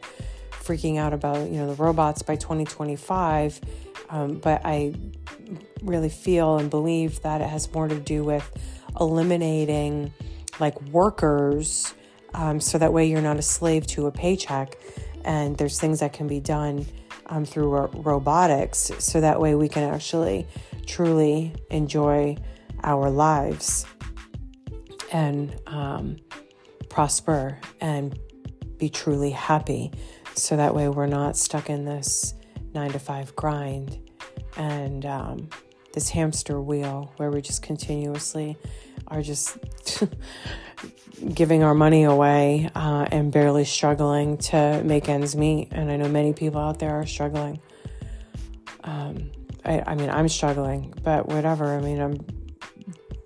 freaking 0.50 0.98
out 0.98 1.12
about 1.12 1.50
you 1.50 1.58
know 1.58 1.66
the 1.72 1.82
robots 1.82 2.22
by 2.22 2.36
2025, 2.36 3.60
um, 4.08 4.38
but 4.38 4.62
I 4.64 4.94
really 5.82 6.08
feel 6.08 6.58
and 6.58 6.70
believe 6.70 7.20
that 7.22 7.40
it 7.40 7.48
has 7.48 7.72
more 7.72 7.88
to 7.88 7.98
do 7.98 8.24
with 8.24 8.50
eliminating 8.98 10.12
like 10.60 10.80
workers 10.88 11.94
um, 12.34 12.60
so 12.60 12.78
that 12.78 12.92
way 12.92 13.06
you're 13.06 13.22
not 13.22 13.38
a 13.38 13.42
slave 13.42 13.86
to 13.86 14.06
a 14.06 14.12
paycheck 14.12 14.78
and 15.24 15.56
there's 15.56 15.80
things 15.80 16.00
that 16.00 16.12
can 16.12 16.28
be 16.28 16.40
done 16.40 16.86
um, 17.26 17.44
through 17.44 17.68
ro- 17.68 17.90
robotics 17.94 18.90
so 18.98 19.20
that 19.20 19.40
way 19.40 19.54
we 19.54 19.68
can 19.68 19.82
actually 19.82 20.46
truly 20.86 21.54
enjoy 21.70 22.36
our 22.82 23.10
lives 23.10 23.86
and 25.12 25.54
um, 25.66 26.16
prosper 26.88 27.58
and 27.80 28.18
be 28.78 28.88
truly 28.88 29.30
happy. 29.30 29.92
So 30.34 30.56
that 30.56 30.74
way 30.74 30.88
we're 30.88 31.06
not 31.06 31.36
stuck 31.36 31.70
in 31.70 31.84
this 31.84 32.34
nine 32.74 32.90
to 32.90 32.98
five 32.98 33.34
grind 33.36 33.98
and 34.56 35.04
um, 35.06 35.48
this 35.92 36.08
hamster 36.08 36.60
wheel 36.60 37.12
where 37.16 37.30
we 37.30 37.42
just 37.42 37.62
continuously 37.62 38.56
are 39.12 39.22
just 39.22 39.58
giving 41.34 41.62
our 41.62 41.74
money 41.74 42.04
away 42.04 42.70
uh, 42.74 43.06
and 43.10 43.30
barely 43.30 43.64
struggling 43.64 44.38
to 44.38 44.82
make 44.84 45.08
ends 45.08 45.36
meet. 45.36 45.68
And 45.70 45.90
I 45.90 45.96
know 45.96 46.08
many 46.08 46.32
people 46.32 46.60
out 46.60 46.78
there 46.78 46.90
are 46.90 47.06
struggling. 47.06 47.60
Um, 48.84 49.30
I, 49.64 49.82
I 49.86 49.94
mean, 49.94 50.10
I'm 50.10 50.28
struggling, 50.28 50.94
but 51.02 51.28
whatever. 51.28 51.66
I 51.66 51.80
mean, 51.80 52.00
I'm 52.00 52.18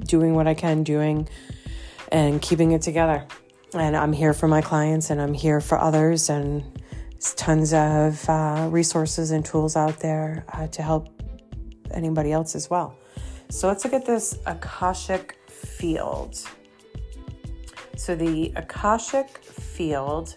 doing 0.04 0.34
what 0.34 0.46
I 0.46 0.54
can, 0.54 0.82
doing 0.82 1.28
and 2.12 2.42
keeping 2.42 2.72
it 2.72 2.82
together. 2.82 3.26
And 3.72 3.96
I'm 3.96 4.12
here 4.12 4.32
for 4.32 4.48
my 4.48 4.60
clients 4.60 5.10
and 5.10 5.20
I'm 5.20 5.34
here 5.34 5.60
for 5.60 5.78
others. 5.78 6.28
And 6.28 6.64
tons 7.34 7.72
of 7.72 8.28
uh, 8.28 8.68
resources 8.70 9.30
and 9.30 9.44
tools 9.44 9.76
out 9.76 9.98
there 10.00 10.44
uh, 10.52 10.66
to 10.68 10.82
help 10.82 11.08
anybody 11.90 12.32
else 12.32 12.54
as 12.54 12.68
well. 12.68 12.96
So 13.48 13.68
let's 13.68 13.84
look 13.84 13.94
at 13.94 14.06
this 14.06 14.38
Akashic 14.46 15.38
field. 15.56 16.38
So 17.96 18.14
the 18.14 18.52
Akashic 18.56 19.38
field, 19.38 20.36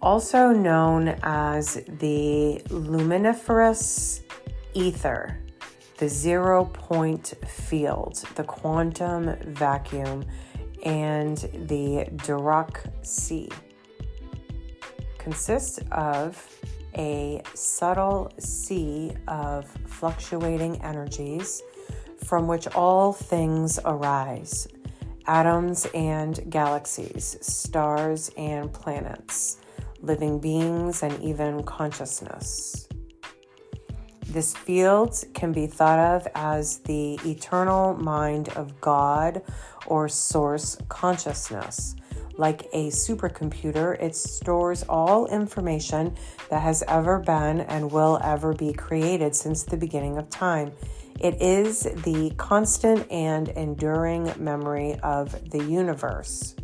also 0.00 0.52
known 0.52 1.08
as 1.22 1.82
the 1.98 2.62
luminiferous 2.70 4.22
ether, 4.74 5.38
the 5.98 6.08
zero 6.08 6.64
point 6.64 7.34
field, 7.46 8.24
the 8.36 8.44
quantum 8.44 9.36
vacuum, 9.54 10.24
and 10.84 11.36
the 11.68 12.08
Dirac 12.16 12.90
sea, 13.04 13.48
consists 15.18 15.78
of 15.92 16.44
a 16.96 17.42
subtle 17.54 18.32
sea 18.38 19.12
of 19.28 19.66
fluctuating 19.86 20.82
energies 20.82 21.62
from 22.24 22.46
which 22.46 22.66
all 22.68 23.12
things 23.12 23.78
arise 23.84 24.68
atoms 25.26 25.86
and 25.94 26.50
galaxies, 26.50 27.36
stars 27.40 28.30
and 28.36 28.72
planets, 28.72 29.58
living 30.00 30.40
beings, 30.40 31.02
and 31.02 31.20
even 31.22 31.62
consciousness. 31.62 32.88
This 34.26 34.56
field 34.56 35.22
can 35.34 35.52
be 35.52 35.66
thought 35.66 35.98
of 35.98 36.26
as 36.34 36.78
the 36.78 37.20
eternal 37.24 37.94
mind 37.94 38.48
of 38.50 38.80
God 38.80 39.42
or 39.86 40.08
source 40.08 40.76
consciousness. 40.88 41.94
Like 42.38 42.62
a 42.72 42.88
supercomputer, 42.88 44.02
it 44.02 44.16
stores 44.16 44.84
all 44.88 45.26
information 45.26 46.16
that 46.48 46.62
has 46.62 46.82
ever 46.88 47.18
been 47.18 47.60
and 47.60 47.92
will 47.92 48.18
ever 48.24 48.54
be 48.54 48.72
created 48.72 49.36
since 49.36 49.64
the 49.64 49.76
beginning 49.76 50.16
of 50.16 50.30
time 50.30 50.72
it 51.22 51.40
is 51.40 51.82
the 51.82 52.32
constant 52.36 53.10
and 53.10 53.48
enduring 53.50 54.32
memory 54.38 54.98
of 55.04 55.50
the 55.50 55.62
universe, 55.62 56.56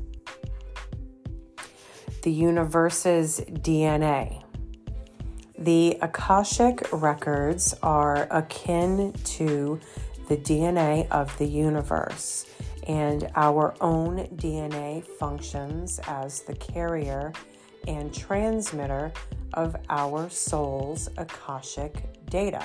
the 2.24 2.32
universe's 2.32 3.40
DNA. 3.48 4.42
The 5.56 5.96
Akashic 6.02 6.88
records 6.92 7.72
are 7.84 8.26
akin 8.32 9.12
to 9.12 9.78
the 10.26 10.36
DNA 10.36 11.08
of 11.10 11.36
the 11.38 11.46
universe, 11.46 12.46
and 12.88 13.30
our 13.36 13.76
own 13.80 14.26
DNA 14.34 15.04
functions 15.04 16.00
as 16.08 16.42
the 16.42 16.54
carrier 16.56 17.32
and 17.86 18.12
transmitter 18.12 19.12
of 19.54 19.76
our 19.88 20.28
soul's 20.28 21.08
Akashic 21.16 22.26
data. 22.26 22.64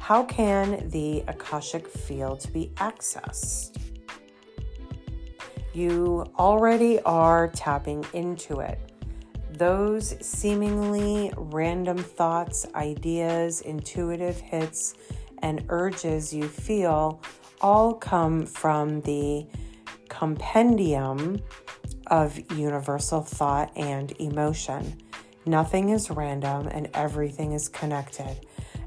How 0.00 0.24
can 0.24 0.88
the 0.88 1.22
Akashic 1.28 1.86
field 1.86 2.50
be 2.52 2.72
accessed? 2.76 3.76
You 5.72 6.24
already 6.36 6.98
are 7.02 7.48
tapping 7.48 8.04
into 8.12 8.58
it. 8.58 8.80
Those 9.52 10.16
seemingly 10.26 11.32
random 11.36 11.98
thoughts, 11.98 12.66
ideas, 12.74 13.60
intuitive 13.60 14.40
hits, 14.40 14.94
and 15.42 15.64
urges 15.68 16.32
you 16.32 16.48
feel 16.48 17.20
all 17.60 17.94
come 17.94 18.46
from 18.46 19.02
the 19.02 19.46
compendium 20.08 21.40
of 22.08 22.40
universal 22.52 23.20
thought 23.20 23.70
and 23.76 24.12
emotion. 24.18 24.98
Nothing 25.46 25.90
is 25.90 26.10
random 26.10 26.66
and 26.68 26.88
everything 26.94 27.52
is 27.52 27.68
connected 27.68 28.46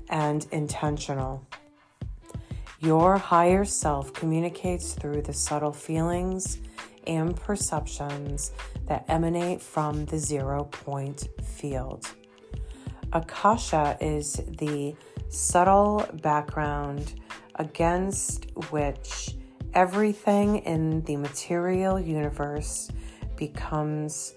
and 0.10 0.46
intentional. 0.52 1.46
Your 2.80 3.18
higher 3.18 3.66
self 3.66 4.14
communicates 4.14 4.94
through 4.94 5.22
the 5.22 5.34
subtle 5.34 5.72
feelings 5.72 6.60
and 7.08 7.36
perceptions 7.36 8.52
that 8.88 9.06
emanate 9.08 9.62
from 9.62 10.06
the 10.06 10.18
zero 10.18 10.66
point 10.66 11.30
field. 11.44 12.08
Akasha 13.14 13.98
is 14.02 14.42
the 14.58 14.96
subtle 15.30 16.06
background 16.22 17.14
against 17.56 18.48
which 18.70 19.36
everything 19.74 20.58
in 20.58 21.02
the 21.04 21.16
material 21.16 22.00
universe 22.00 22.90
becomes 23.36 24.34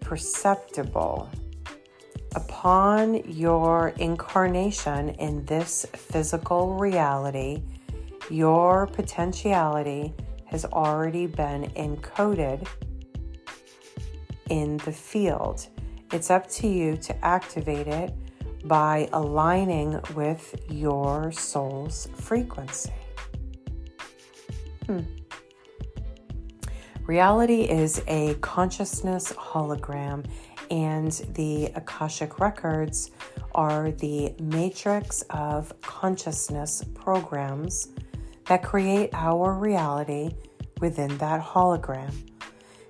perceptible 0.00 1.28
upon 2.34 3.22
your 3.30 3.88
incarnation 3.98 5.10
in 5.10 5.44
this 5.44 5.86
physical 5.94 6.74
reality, 6.74 7.62
your 8.30 8.86
potentiality 8.86 10.14
has 10.46 10.64
already 10.64 11.26
been 11.26 11.64
encoded 11.70 12.66
in 14.50 14.76
the 14.78 14.92
field. 14.92 15.66
It's 16.12 16.30
up 16.30 16.48
to 16.52 16.66
you 16.66 16.96
to 16.98 17.24
activate 17.24 17.86
it 17.86 18.12
by 18.64 19.08
aligning 19.12 20.00
with 20.14 20.54
your 20.70 21.30
soul's 21.32 22.08
frequency. 22.14 22.92
Hmm. 24.86 25.00
Reality 27.06 27.62
is 27.62 28.02
a 28.06 28.34
consciousness 28.34 29.32
hologram 29.32 30.26
and 30.70 31.12
the 31.34 31.66
Akashic 31.74 32.40
Records 32.40 33.10
are 33.54 33.90
the 33.90 34.34
matrix 34.40 35.22
of 35.30 35.78
consciousness 35.80 36.84
programs 36.94 37.88
that 38.46 38.62
create 38.62 39.10
our 39.12 39.52
reality 39.54 40.30
within 40.80 41.16
that 41.18 41.42
hologram. 41.42 42.12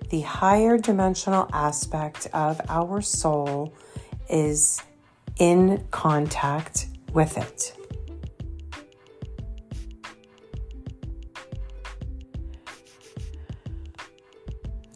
The 0.09 0.21
higher 0.21 0.77
dimensional 0.77 1.47
aspect 1.53 2.27
of 2.33 2.59
our 2.69 3.01
soul 3.01 3.73
is 4.29 4.81
in 5.37 5.85
contact 5.91 6.87
with 7.13 7.37
it. 7.37 7.75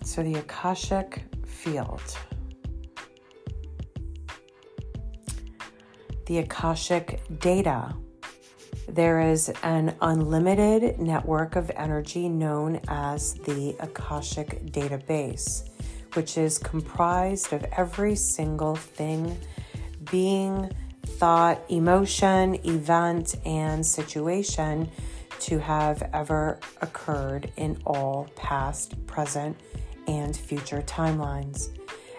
So, 0.04 0.22
the 0.22 0.36
Akashic 0.36 1.24
field. 1.46 2.02
The 6.26 6.40
Akashic 6.40 7.22
data. 7.40 7.96
There 8.88 9.22
is 9.22 9.50
an 9.64 9.96
unlimited 10.02 11.00
network 11.00 11.56
of 11.56 11.72
energy 11.76 12.28
known 12.28 12.80
as 12.88 13.34
the 13.34 13.76
Akashic 13.80 14.66
database, 14.68 15.70
which 16.14 16.38
is 16.38 16.58
comprised 16.58 17.54
of 17.54 17.66
every 17.78 18.16
single 18.16 18.76
thing, 18.76 19.38
being, 20.12 20.70
thought, 21.06 21.62
emotion, 21.70 22.56
event, 22.66 23.36
and 23.46 23.86
situation 23.86 24.90
to 25.40 25.60
have 25.60 26.10
ever 26.14 26.60
occurred 26.82 27.52
in 27.58 27.78
all 27.86 28.28
past, 28.36 29.06
present, 29.08 29.58
and 30.08 30.36
future 30.36 30.82
timelines. 30.86 31.70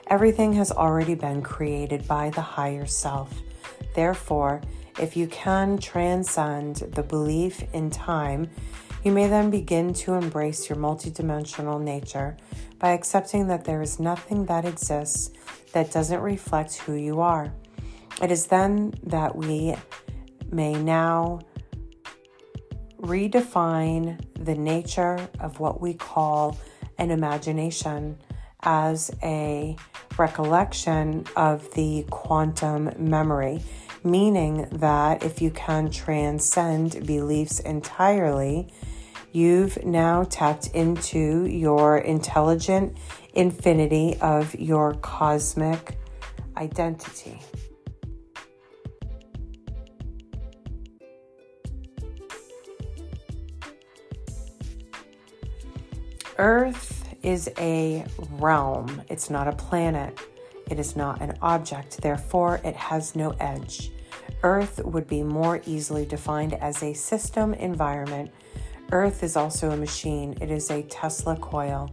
Everything 0.08 0.52
has 0.52 0.70
already 0.70 1.14
been 1.14 1.40
created 1.40 2.06
by 2.06 2.30
the 2.30 2.40
higher 2.40 2.86
self 2.86 3.42
Therefore, 3.94 4.60
if 4.98 5.16
you 5.16 5.26
can 5.28 5.78
transcend 5.78 6.76
the 6.76 7.02
belief 7.02 7.62
in 7.72 7.90
time, 7.90 8.50
you 9.02 9.12
may 9.12 9.28
then 9.28 9.50
begin 9.50 9.92
to 9.94 10.14
embrace 10.14 10.68
your 10.68 10.78
multidimensional 10.78 11.80
nature 11.80 12.36
by 12.78 12.90
accepting 12.92 13.48
that 13.48 13.64
there 13.64 13.82
is 13.82 14.00
nothing 14.00 14.46
that 14.46 14.64
exists 14.64 15.30
that 15.72 15.90
doesn't 15.90 16.20
reflect 16.20 16.76
who 16.78 16.94
you 16.94 17.20
are. 17.20 17.52
It 18.22 18.30
is 18.30 18.46
then 18.46 18.94
that 19.04 19.36
we 19.36 19.74
may 20.50 20.72
now 20.74 21.40
redefine 23.00 24.18
the 24.38 24.54
nature 24.54 25.28
of 25.40 25.60
what 25.60 25.80
we 25.80 25.94
call 25.94 26.56
an 26.98 27.10
imagination 27.10 28.16
as 28.62 29.10
a 29.22 29.76
recollection 30.16 31.26
of 31.36 31.70
the 31.74 32.06
quantum 32.08 32.90
memory 32.96 33.62
meaning 34.04 34.68
that 34.70 35.22
if 35.22 35.40
you 35.40 35.50
can 35.50 35.90
transcend 35.90 37.06
beliefs 37.06 37.58
entirely, 37.60 38.72
you've 39.32 39.84
now 39.84 40.22
tapped 40.24 40.68
into 40.68 41.46
your 41.46 41.98
intelligent 41.98 42.96
infinity 43.32 44.16
of 44.20 44.54
your 44.54 44.94
cosmic 44.94 45.98
identity. 46.56 47.40
Earth 56.36 57.14
is 57.22 57.48
a 57.58 58.04
realm, 58.32 59.02
it's 59.08 59.30
not 59.30 59.48
a 59.48 59.52
planet. 59.52 60.18
It 60.70 60.78
is 60.78 60.96
not 60.96 61.20
an 61.20 61.36
object, 61.42 62.00
therefore, 62.00 62.60
it 62.64 62.74
has 62.74 63.14
no 63.14 63.30
edge. 63.38 63.90
Earth 64.44 64.84
would 64.84 65.08
be 65.08 65.22
more 65.22 65.62
easily 65.64 66.04
defined 66.04 66.52
as 66.52 66.82
a 66.82 66.92
system 66.92 67.54
environment. 67.54 68.30
Earth 68.92 69.22
is 69.22 69.36
also 69.36 69.70
a 69.70 69.76
machine, 69.76 70.36
it 70.38 70.50
is 70.50 70.70
a 70.70 70.82
Tesla 70.82 71.34
coil. 71.38 71.90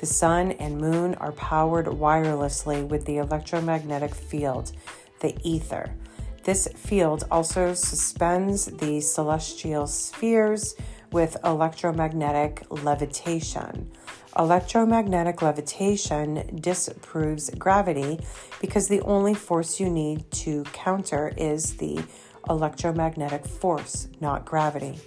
The 0.00 0.06
sun 0.06 0.52
and 0.52 0.78
moon 0.78 1.14
are 1.14 1.32
powered 1.32 1.86
wirelessly 1.86 2.86
with 2.86 3.06
the 3.06 3.16
electromagnetic 3.16 4.14
field, 4.14 4.72
the 5.20 5.34
ether. 5.42 5.94
This 6.42 6.68
field 6.76 7.24
also 7.30 7.72
suspends 7.72 8.66
the 8.66 9.00
celestial 9.00 9.86
spheres 9.86 10.76
with 11.10 11.38
electromagnetic 11.42 12.66
levitation. 12.68 13.90
Electromagnetic 14.36 15.42
levitation 15.42 16.58
disproves 16.60 17.50
gravity 17.50 18.18
because 18.60 18.88
the 18.88 19.00
only 19.02 19.32
force 19.32 19.78
you 19.78 19.88
need 19.88 20.28
to 20.32 20.64
counter 20.72 21.32
is 21.36 21.76
the 21.76 22.00
electromagnetic 22.48 23.46
force, 23.46 24.08
not 24.20 24.44
gravity. 24.44 24.98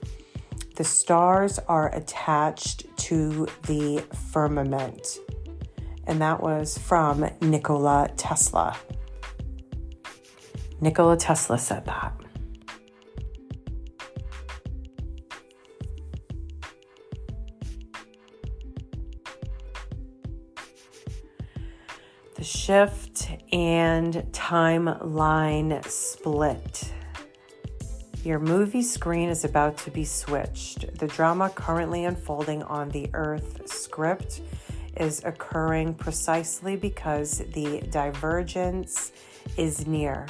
The 0.75 0.83
stars 0.85 1.59
are 1.67 1.93
attached 1.93 2.85
to 2.97 3.47
the 3.63 4.03
firmament. 4.31 5.17
And 6.05 6.21
that 6.21 6.41
was 6.41 6.77
from 6.77 7.29
Nikola 7.41 8.09
Tesla. 8.15 8.77
Nikola 10.79 11.17
Tesla 11.17 11.57
said 11.57 11.85
that. 11.85 12.13
Shift 22.67 23.29
and 23.53 24.13
timeline 24.33 25.81
split. 25.89 26.91
Your 28.25 28.39
movie 28.39 28.81
screen 28.81 29.29
is 29.29 29.45
about 29.45 29.77
to 29.77 29.91
be 29.91 30.03
switched. 30.03 30.99
The 30.99 31.07
drama 31.07 31.49
currently 31.49 32.03
unfolding 32.03 32.63
on 32.63 32.89
the 32.89 33.09
Earth 33.13 33.69
script 33.71 34.41
is 34.97 35.23
occurring 35.23 35.93
precisely 35.93 36.75
because 36.75 37.37
the 37.53 37.79
divergence 37.89 39.13
is 39.55 39.87
near. 39.87 40.27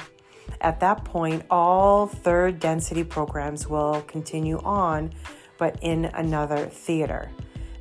At 0.60 0.78
that 0.78 1.04
point, 1.04 1.42
all 1.50 2.06
third 2.06 2.60
density 2.60 3.02
programs 3.02 3.66
will 3.66 4.02
continue 4.02 4.60
on, 4.60 5.10
but 5.58 5.76
in 5.82 6.04
another 6.04 6.66
theater. 6.66 7.32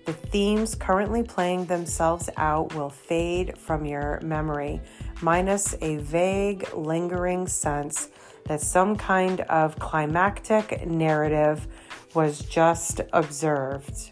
The 0.08 0.13
themes 0.13 0.74
currently 0.74 1.22
playing 1.22 1.65
themselves 1.65 2.30
out 2.38 2.74
will 2.74 2.89
fade 2.89 3.58
from 3.58 3.86
your 3.86 4.22
memory, 4.24 4.82
minus 5.22 5.76
a 5.82 5.98
vague, 5.98 6.74
lingering 6.74 7.46
sense 7.46 8.08
that 8.46 8.62
some 8.62 8.96
kind 8.96 9.41
of 9.41 9.78
climactic 9.78 10.88
narrative 10.88 11.67
was 12.13 12.39
just 12.39 13.02
observed. 13.12 14.12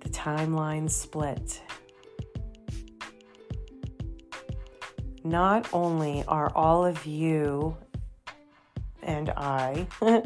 The 0.00 0.08
timeline 0.08 0.90
split. 0.90 1.60
not 5.28 5.68
only 5.74 6.24
are 6.26 6.50
all 6.54 6.86
of 6.86 7.04
you 7.04 7.76
and 9.02 9.30
I 9.30 9.86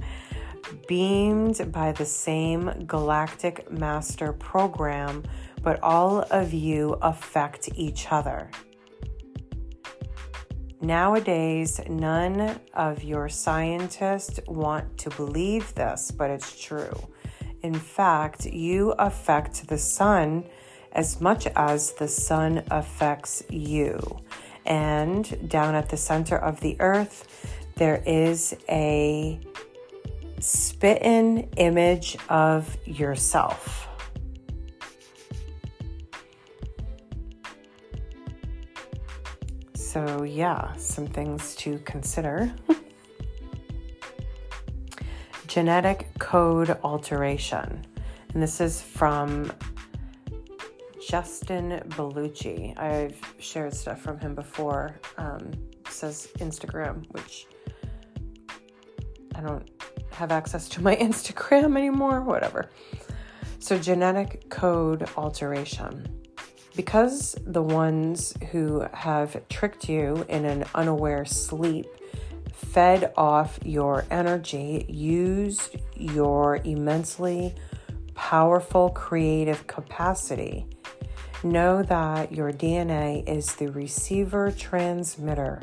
beamed 0.87 1.73
by 1.73 1.93
the 1.93 2.05
same 2.05 2.85
galactic 2.87 3.71
master 3.71 4.33
program, 4.33 5.23
but 5.63 5.83
all 5.83 6.23
of 6.31 6.53
you 6.53 6.99
affect 7.03 7.69
each 7.77 8.11
other. 8.11 8.51
Nowadays, 10.81 11.81
none 11.89 12.61
of 12.75 13.05
your 13.05 13.29
scientists 13.29 14.41
want 14.49 14.99
to 14.99 15.11
believe 15.11 15.73
this, 15.75 16.11
but 16.11 16.29
it's 16.29 16.61
true. 16.61 16.93
In 17.63 17.75
fact, 17.75 18.47
you 18.47 18.91
affect 18.99 19.69
the 19.69 19.79
sun 19.79 20.45
as 20.91 21.21
much 21.21 21.47
as 21.55 21.93
the 21.93 22.09
sun 22.09 22.65
affects 22.71 23.45
you. 23.49 24.01
And 24.67 25.49
down 25.49 25.77
at 25.77 25.89
the 25.89 25.97
center 25.97 26.37
of 26.37 26.59
the 26.61 26.77
earth, 26.81 27.47
there 27.77 28.03
is 28.05 28.55
a 28.69 29.41
spit-in 30.43 31.49
image 31.57 32.17
of 32.29 32.77
yourself. 32.85 33.89
So, 39.75 40.25
yeah, 40.25 40.75
some 40.77 41.07
things 41.07 41.55
to 41.57 41.79
consider. 41.81 42.53
Genetic 45.47 46.09
code 46.19 46.77
alteration. 46.83 47.85
And 48.33 48.43
this 48.43 48.61
is 48.61 48.81
from 48.81 49.53
Justin 51.07 51.83
Bellucci. 51.91 52.77
I've 52.79 53.21
shared 53.39 53.75
stuff 53.75 54.01
from 54.01 54.19
him 54.19 54.35
before. 54.35 54.99
Um, 55.19 55.53
says 55.89 56.29
Instagram, 56.39 57.07
which 57.13 57.47
I 59.35 59.41
don't 59.41 59.72
have 60.15 60.33
access 60.33 60.69
to 60.71 60.83
my 60.83 60.97
Instagram 61.09 61.77
anymore, 61.77 62.21
whatever. 62.21 62.71
So, 63.59 63.79
genetic 63.79 64.49
code 64.51 65.09
alteration. 65.17 66.21
Because 66.75 67.37
the 67.45 67.63
ones 67.63 68.35
who 68.51 68.87
have 68.93 69.47
tricked 69.49 69.89
you 69.89 70.25
in 70.29 70.45
an 70.45 70.65
unaware 70.75 71.25
sleep 71.25 71.87
fed 72.55 73.13
off 73.17 73.59
your 73.65 74.07
energy, 74.11 74.87
used 74.89 75.77
your 75.95 76.57
immensely 76.65 77.55
powerful 78.15 78.89
creative 78.91 79.67
capacity 79.67 80.67
Know 81.45 81.83
that 81.83 82.31
your 82.31 82.53
DNA 82.53 83.29
is 83.29 83.57
the 83.57 83.67
receiver 83.67 84.53
transmitter, 84.53 85.61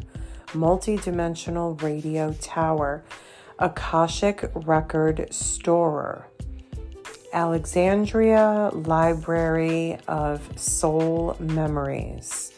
multidimensional 0.47 1.81
radio 1.81 2.33
tower, 2.33 3.05
Akashic 3.61 4.49
record 4.53 5.27
storer, 5.31 6.25
Alexandria 7.33 8.69
Library 8.71 9.97
of 10.07 10.57
Soul 10.57 11.35
Memories, 11.41 12.53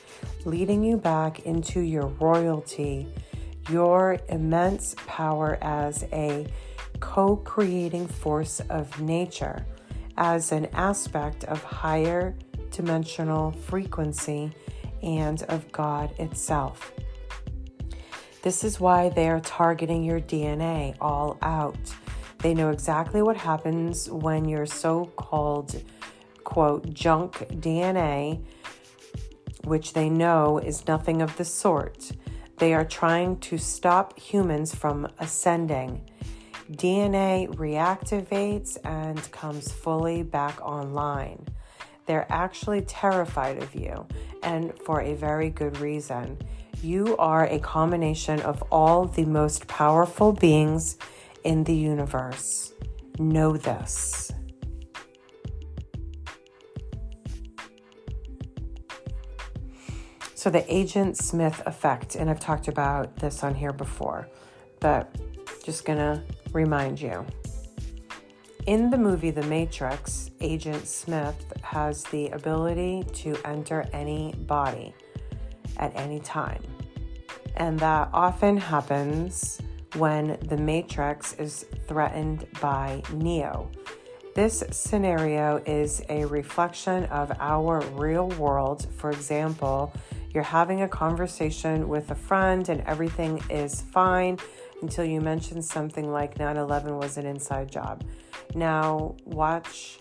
leading 0.46 0.84
you 0.84 0.98
back 0.98 1.40
into 1.40 1.80
your 1.80 2.06
royalty, 2.06 3.08
your 3.72 4.20
immense 4.30 4.96
power 5.08 5.58
as 5.64 6.04
a 6.14 6.46
co 7.00 7.36
creating 7.38 8.08
force 8.08 8.60
of 8.70 9.02
nature, 9.02 9.66
as 10.18 10.52
an 10.52 10.68
aspect 10.68 11.46
of 11.46 11.64
higher 11.64 12.36
dimensional 12.70 13.54
frequency 13.54 14.52
and 15.02 15.42
of 15.50 15.72
God 15.72 16.12
itself. 16.20 16.94
This 18.44 18.64
is 18.64 18.80
why 18.80 19.10
they 19.10 19.30
are 19.30 19.40
targeting 19.40 20.04
your 20.04 20.20
DNA 20.20 20.96
all 21.00 21.38
out. 21.44 21.78
They 22.40 22.56
know 22.56 22.72
exactly 22.72 23.22
what 23.22 23.38
happens 23.38 24.10
when 24.10 24.46
your 24.46 24.66
so 24.66 25.06
called, 25.16 25.84
quote, 26.44 26.92
junk 26.92 27.38
DNA, 27.60 28.44
which 29.64 29.94
they 29.94 30.10
know 30.10 30.58
is 30.58 30.88
nothing 30.88 31.22
of 31.22 31.38
the 31.38 31.46
sort. 31.46 32.12
They 32.58 32.74
are 32.74 32.86
trying 32.86 33.38
to 33.42 33.60
stop 33.60 34.20
humans 34.20 34.74
from 34.74 35.08
ascending. 35.20 36.10
DNA 36.72 37.48
reactivates 37.56 38.78
and 38.84 39.32
comes 39.32 39.72
fully 39.72 40.24
back 40.24 40.60
online. 40.62 41.46
They're 42.08 42.28
actually 42.30 42.82
terrified 42.82 43.62
of 43.62 43.76
you, 43.76 44.08
and 44.42 44.74
for 44.80 45.02
a 45.02 45.14
very 45.14 45.50
good 45.50 45.78
reason. 45.80 46.40
You 46.82 47.16
are 47.18 47.46
a 47.46 47.60
combination 47.60 48.42
of 48.42 48.64
all 48.72 49.06
the 49.06 49.26
most 49.26 49.68
powerful 49.68 50.34
beings 50.34 50.98
in 51.44 51.64
the 51.64 51.76
universe. 51.76 52.74
Know 53.20 53.56
this. 53.56 54.32
So, 60.34 60.50
the 60.50 60.66
Agent 60.74 61.18
Smith 61.18 61.62
effect, 61.68 62.16
and 62.16 62.28
I've 62.28 62.40
talked 62.40 62.68
about 62.68 63.16
this 63.18 63.44
on 63.44 63.54
here 63.54 63.74
before, 63.74 64.28
but 64.80 65.16
just 65.64 65.86
gonna 65.86 66.24
remind 66.52 67.00
you. 67.00 67.24
In 68.66 68.90
the 68.90 68.98
movie 68.98 69.30
The 69.30 69.44
Matrix, 69.44 70.32
Agent 70.40 70.88
Smith 70.88 71.46
has 71.62 72.04
the 72.06 72.30
ability 72.30 73.04
to 73.14 73.38
enter 73.46 73.88
any 73.94 74.34
body 74.34 74.96
at 75.78 75.92
any 75.96 76.20
time. 76.20 76.62
And 77.56 77.80
that 77.80 78.10
often 78.14 78.58
happens 78.58 79.62
when 79.96 80.38
the 80.44 80.58
Matrix 80.58 81.34
is 81.34 81.66
threatened 81.88 82.48
by 82.62 83.04
Neo. 83.14 83.70
This 84.34 84.64
scenario 84.72 85.58
is 85.66 86.02
a 86.08 86.24
reflection 86.26 87.04
of 87.06 87.34
our 87.40 87.82
real 87.92 88.30
world. 88.30 88.88
For 88.96 89.12
example, 89.12 89.94
you're 90.34 90.44
having 90.44 90.84
a 90.84 90.88
conversation 90.88 91.90
with 91.90 92.12
a 92.12 92.16
friend 92.16 92.70
and 92.70 92.82
everything 92.82 93.44
is 93.50 93.82
fine 93.82 94.40
until 94.82 95.04
you 95.04 95.20
mention 95.20 95.62
something 95.62 96.10
like 96.10 96.40
9 96.40 96.56
11 96.56 96.96
was 96.96 97.18
an 97.18 97.26
inside 97.26 97.70
job. 97.70 98.06
Now, 98.56 99.16
watch 99.26 100.00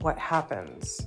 what 0.00 0.18
happens. 0.18 1.06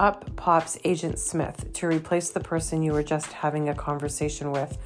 Up 0.00 0.34
pops 0.34 0.78
Agent 0.82 1.18
Smith 1.18 1.74
to 1.74 1.86
replace 1.86 2.30
the 2.30 2.40
person 2.40 2.82
you 2.82 2.94
were 2.94 3.02
just 3.02 3.34
having 3.34 3.68
a 3.68 3.74
conversation 3.74 4.50
with 4.50 4.78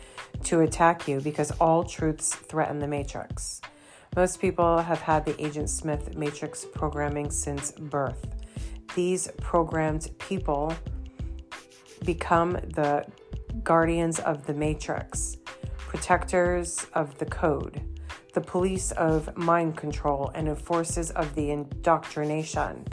to 0.43 0.63
attack 0.63 1.07
you 1.07 1.21
because 1.21 1.53
all 1.61 1.85
truths 1.85 2.35
threaten 2.35 2.81
the 2.81 2.89
Matrix. 2.89 3.61
Most 4.17 4.41
people 4.41 4.79
have 4.79 5.01
had 5.01 5.25
the 5.25 5.41
Agent 5.41 5.71
Smith 5.71 6.17
Matrix 6.17 6.65
programming 6.65 7.31
since 7.31 7.71
birth. 7.71 8.27
These 8.97 9.29
programmed 9.41 10.09
people 10.19 10.75
become 12.05 12.55
the 12.75 13.07
guardians 13.63 14.19
of 14.19 14.45
the 14.47 14.55
Matrix, 14.55 15.37
protectors 15.79 16.89
of 16.93 17.17
the 17.19 17.27
code, 17.27 17.81
the 18.33 18.41
police 18.41 18.91
of 18.91 19.37
mind 19.37 19.77
control, 19.77 20.33
and 20.35 20.49
enforcers 20.49 21.13
of 21.13 21.37
the 21.37 21.53
indoctrination, 21.53 22.85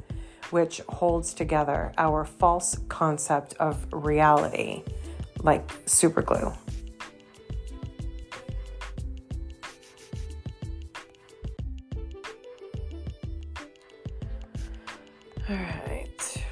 which 0.51 0.81
holds 0.89 1.33
together 1.33 1.91
our 1.97 2.25
false 2.25 2.77
concept 2.87 3.53
of 3.59 3.85
reality 3.91 4.83
like 5.43 5.67
superglue. 5.85 6.55
All 15.49 15.55
right. 15.57 16.43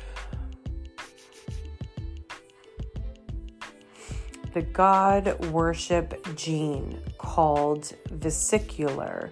The 4.53 4.61
God 4.63 5.45
worship 5.51 6.35
gene 6.35 6.99
called 7.17 7.93
vesicular 8.09 9.31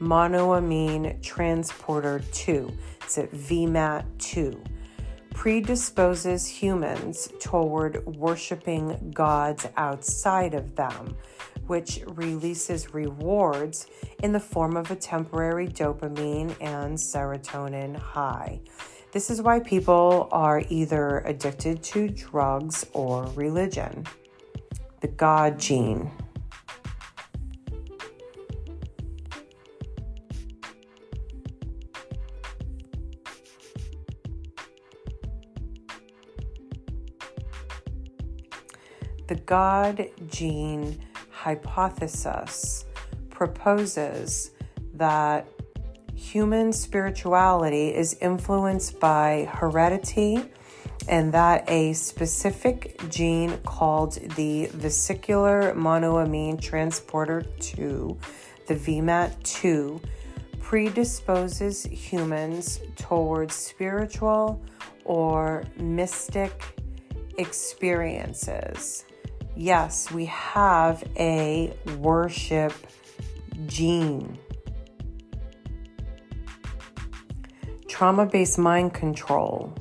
monoamine 0.00 1.20
transporter 1.22 2.20
2, 2.32 2.70
it's 3.08 3.16
at 3.16 3.32
VMAT2, 3.32 4.62
predisposes 5.32 6.46
humans 6.46 7.32
toward 7.40 8.04
worshiping 8.04 9.12
gods 9.14 9.66
outside 9.78 10.52
of 10.52 10.76
them, 10.76 11.16
which 11.68 12.00
releases 12.08 12.92
rewards 12.92 13.86
in 14.22 14.32
the 14.32 14.40
form 14.40 14.76
of 14.76 14.90
a 14.90 14.94
temporary 14.94 15.68
dopamine 15.68 16.54
and 16.60 16.98
serotonin 16.98 17.96
high. 17.96 18.60
This 19.12 19.30
is 19.30 19.40
why 19.40 19.60
people 19.60 20.28
are 20.30 20.62
either 20.68 21.20
addicted 21.20 21.82
to 21.84 22.10
drugs 22.10 22.84
or 22.92 23.24
religion. 23.28 24.04
The 25.00 25.08
God 25.08 25.58
gene. 25.58 26.10
God 39.48 40.10
gene 40.26 41.00
hypothesis 41.30 42.84
proposes 43.30 44.50
that 44.92 45.48
human 46.14 46.70
spirituality 46.70 47.94
is 47.94 48.18
influenced 48.20 49.00
by 49.00 49.48
heredity 49.50 50.44
and 51.08 51.32
that 51.32 51.64
a 51.70 51.94
specific 51.94 53.00
gene 53.08 53.56
called 53.64 54.16
the 54.36 54.66
vesicular 54.66 55.72
monoamine 55.74 56.60
transporter 56.60 57.40
2, 57.60 58.18
the 58.66 58.74
VMAT2, 58.74 60.04
predisposes 60.60 61.84
humans 61.84 62.80
towards 62.96 63.54
spiritual 63.54 64.62
or 65.06 65.64
mystic 65.78 66.78
experiences. 67.38 69.06
Yes, 69.60 70.12
we 70.12 70.26
have 70.26 71.02
a 71.16 71.76
worship 71.98 72.72
gene. 73.66 74.38
Trauma 77.88 78.24
based 78.24 78.56
mind 78.56 78.94
control. 78.94 79.74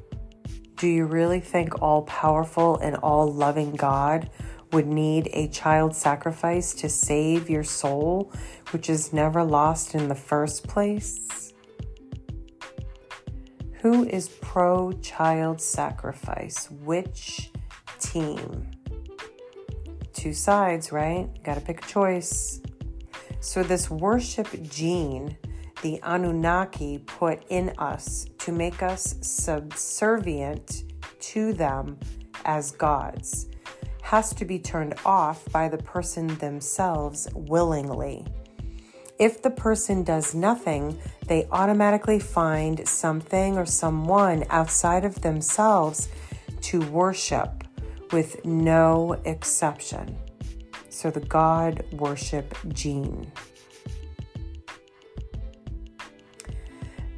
Do 0.78 0.88
you 0.88 1.06
really 1.06 1.40
think 1.40 1.80
all 1.80 2.02
powerful 2.02 2.78
and 2.80 2.96
all 2.96 3.32
loving 3.32 3.76
God 3.76 4.32
would 4.72 4.88
need 4.88 5.30
a 5.34 5.48
child 5.50 5.96
sacrifice 5.96 6.74
to 6.74 6.90
save 6.90 7.48
your 7.48 7.64
soul, 7.64 8.34
which 8.72 8.90
is 8.90 9.14
never 9.14 9.44
lost 9.44 9.94
in 9.94 10.08
the 10.08 10.16
first 10.16 10.68
place? 10.68 11.54
Who 13.82 14.06
is 14.06 14.28
pro 14.28 14.92
child 14.94 15.62
sacrifice? 15.62 16.68
Which 16.72 17.52
team? 18.00 18.72
Two 20.18 20.34
sides, 20.34 20.92
right? 20.92 21.30
Got 21.44 21.56
to 21.56 21.62
pick 21.62 21.86
a 21.86 21.88
choice. 21.88 22.60
So, 23.40 23.62
this 23.62 23.88
worship 23.90 24.48
gene 24.64 25.38
the 25.84 26.00
Anunnaki 26.02 26.98
put 27.06 27.44
in 27.50 27.72
us 27.78 28.26
to 28.40 28.52
make 28.52 28.82
us 28.82 29.14
subservient 29.22 30.86
to 31.20 31.54
them 31.54 32.00
as 32.46 32.72
gods 32.72 33.48
has 34.02 34.34
to 34.34 34.44
be 34.44 34.58
turned 34.58 34.96
off 35.06 35.46
by 35.52 35.70
the 35.70 35.78
person 35.78 36.28
themselves 36.40 37.28
willingly. 37.36 38.26
If 39.20 39.44
the 39.44 39.52
person 39.52 40.04
does 40.04 40.34
nothing, 40.34 40.98
they 41.28 41.48
automatically 41.52 42.18
find 42.18 42.88
something 42.88 43.56
or 43.56 43.66
someone 43.68 44.46
outside 44.50 45.06
of 45.06 45.22
themselves 45.22 46.10
to 46.62 46.82
worship 46.90 47.66
with 48.12 48.46
no 48.46 49.20
exception. 49.26 50.18
So, 50.90 51.12
the 51.12 51.20
God 51.20 51.86
worship 51.92 52.56
gene. 52.70 53.32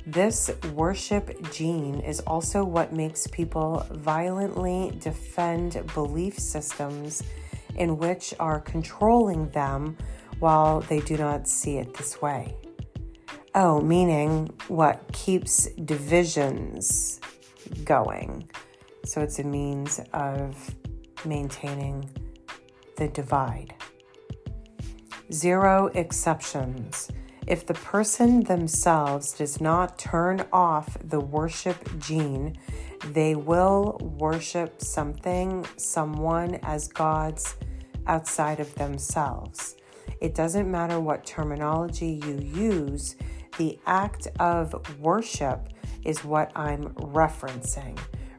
This 0.05 0.49
worship 0.73 1.51
gene 1.51 1.99
is 1.99 2.19
also 2.21 2.63
what 2.63 2.91
makes 2.91 3.27
people 3.27 3.85
violently 3.91 4.91
defend 4.99 5.83
belief 5.93 6.39
systems 6.39 7.21
in 7.75 7.97
which 7.97 8.33
are 8.39 8.59
controlling 8.59 9.49
them 9.49 9.95
while 10.39 10.81
they 10.81 10.99
do 11.01 11.15
not 11.15 11.47
see 11.47 11.77
it 11.77 11.93
this 11.93 12.21
way. 12.21 12.55
Oh, 13.53 13.81
meaning 13.81 14.49
what 14.67 15.11
keeps 15.11 15.67
divisions 15.85 17.19
going. 17.83 18.49
So 19.05 19.21
it's 19.21 19.39
a 19.39 19.43
means 19.43 19.99
of 20.13 20.75
maintaining 21.25 22.09
the 22.97 23.07
divide. 23.07 23.73
Zero 25.31 25.87
exceptions. 25.93 27.09
If 27.47 27.65
the 27.65 27.73
person 27.73 28.43
themselves 28.43 29.33
does 29.33 29.59
not 29.59 29.97
turn 29.97 30.45
off 30.53 30.97
the 31.03 31.19
worship 31.19 31.99
gene, 31.99 32.57
they 33.11 33.35
will 33.35 33.97
worship 34.19 34.81
something, 34.81 35.65
someone 35.77 36.55
as 36.63 36.87
gods 36.87 37.55
outside 38.07 38.59
of 38.59 38.73
themselves. 38.75 39.75
It 40.21 40.35
doesn't 40.35 40.69
matter 40.69 40.99
what 40.99 41.25
terminology 41.25 42.19
you 42.23 42.39
use, 42.39 43.15
the 43.57 43.79
act 43.85 44.27
of 44.39 44.99
worship 44.99 45.69
is 46.05 46.23
what 46.23 46.51
I'm 46.55 46.89
referencing. 46.95 47.97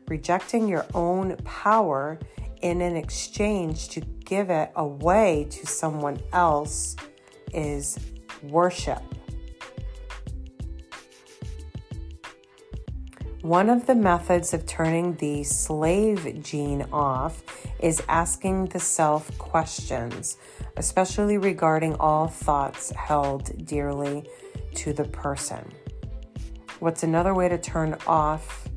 Rejecting 0.08 0.66
your 0.66 0.86
own 0.94 1.36
power 1.44 2.18
in 2.62 2.80
an 2.80 2.96
exchange 2.96 3.88
to 3.90 4.00
give 4.00 4.50
it 4.50 4.70
away 4.76 5.46
to 5.50 5.66
someone 5.66 6.20
else 6.32 6.96
is 7.52 7.98
worship. 8.42 9.02
One 13.42 13.70
of 13.70 13.86
the 13.86 13.94
methods 13.94 14.52
of 14.52 14.66
turning 14.66 15.14
the 15.14 15.44
slave 15.44 16.42
gene 16.42 16.86
off 16.92 17.42
is 17.80 18.02
asking 18.06 18.66
the 18.66 18.80
self 18.80 19.36
questions, 19.38 20.36
especially 20.76 21.38
regarding 21.38 21.94
all 21.94 22.28
thoughts 22.28 22.90
held 22.90 23.66
dearly 23.66 24.28
to 24.74 24.92
the 24.92 25.04
person. 25.04 25.72
What's 26.80 27.02
another 27.02 27.34
way 27.34 27.48
to 27.48 27.56
turn 27.56 27.96
off 28.06 28.68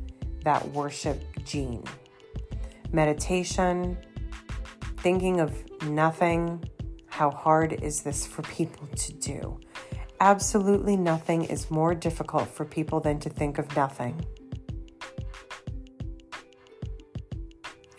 that 0.43 0.65
worship 0.69 1.21
gene? 1.43 1.83
Meditation, 2.93 3.97
thinking 4.97 5.39
of 5.39 5.51
nothing, 5.83 6.63
how 7.07 7.31
hard 7.31 7.73
is 7.73 8.03
this 8.03 8.25
for 8.25 8.43
people 8.43 8.87
to 8.95 9.13
do? 9.13 9.59
Absolutely 10.19 10.95
nothing 10.95 11.43
is 11.45 11.71
more 11.71 11.95
difficult 11.95 12.47
for 12.47 12.65
people 12.65 12.99
than 12.99 13.19
to 13.19 13.29
think 13.29 13.57
of 13.57 13.75
nothing. 13.75 14.23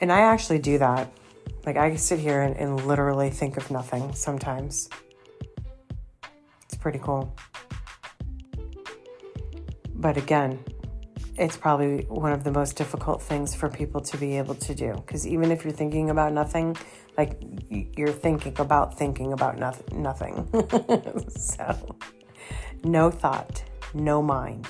And 0.00 0.12
I 0.12 0.20
actually 0.20 0.60
do 0.60 0.78
that. 0.78 1.12
Like, 1.66 1.76
I 1.76 1.96
sit 1.96 2.20
here 2.20 2.42
and, 2.42 2.56
and 2.56 2.86
literally 2.86 3.30
think 3.30 3.56
of 3.56 3.70
nothing 3.70 4.14
sometimes. 4.14 4.88
It's 6.64 6.76
pretty 6.76 7.00
cool. 7.00 7.34
But 9.94 10.16
again, 10.16 10.62
it's 11.36 11.56
probably 11.56 12.04
one 12.08 12.32
of 12.32 12.44
the 12.44 12.52
most 12.52 12.76
difficult 12.76 13.20
things 13.20 13.54
for 13.54 13.68
people 13.68 14.00
to 14.00 14.16
be 14.16 14.38
able 14.38 14.54
to 14.54 14.74
do. 14.74 14.92
Because 14.94 15.26
even 15.26 15.50
if 15.50 15.64
you're 15.64 15.72
thinking 15.72 16.10
about 16.10 16.32
nothing, 16.32 16.76
like 17.18 17.42
you're 17.68 18.12
thinking 18.12 18.54
about 18.58 18.96
thinking 18.96 19.32
about 19.32 19.58
nothing. 19.58 20.02
nothing. 20.02 20.48
so, 21.28 21.96
no 22.84 23.10
thought, 23.10 23.64
no 23.94 24.22
mind. 24.22 24.66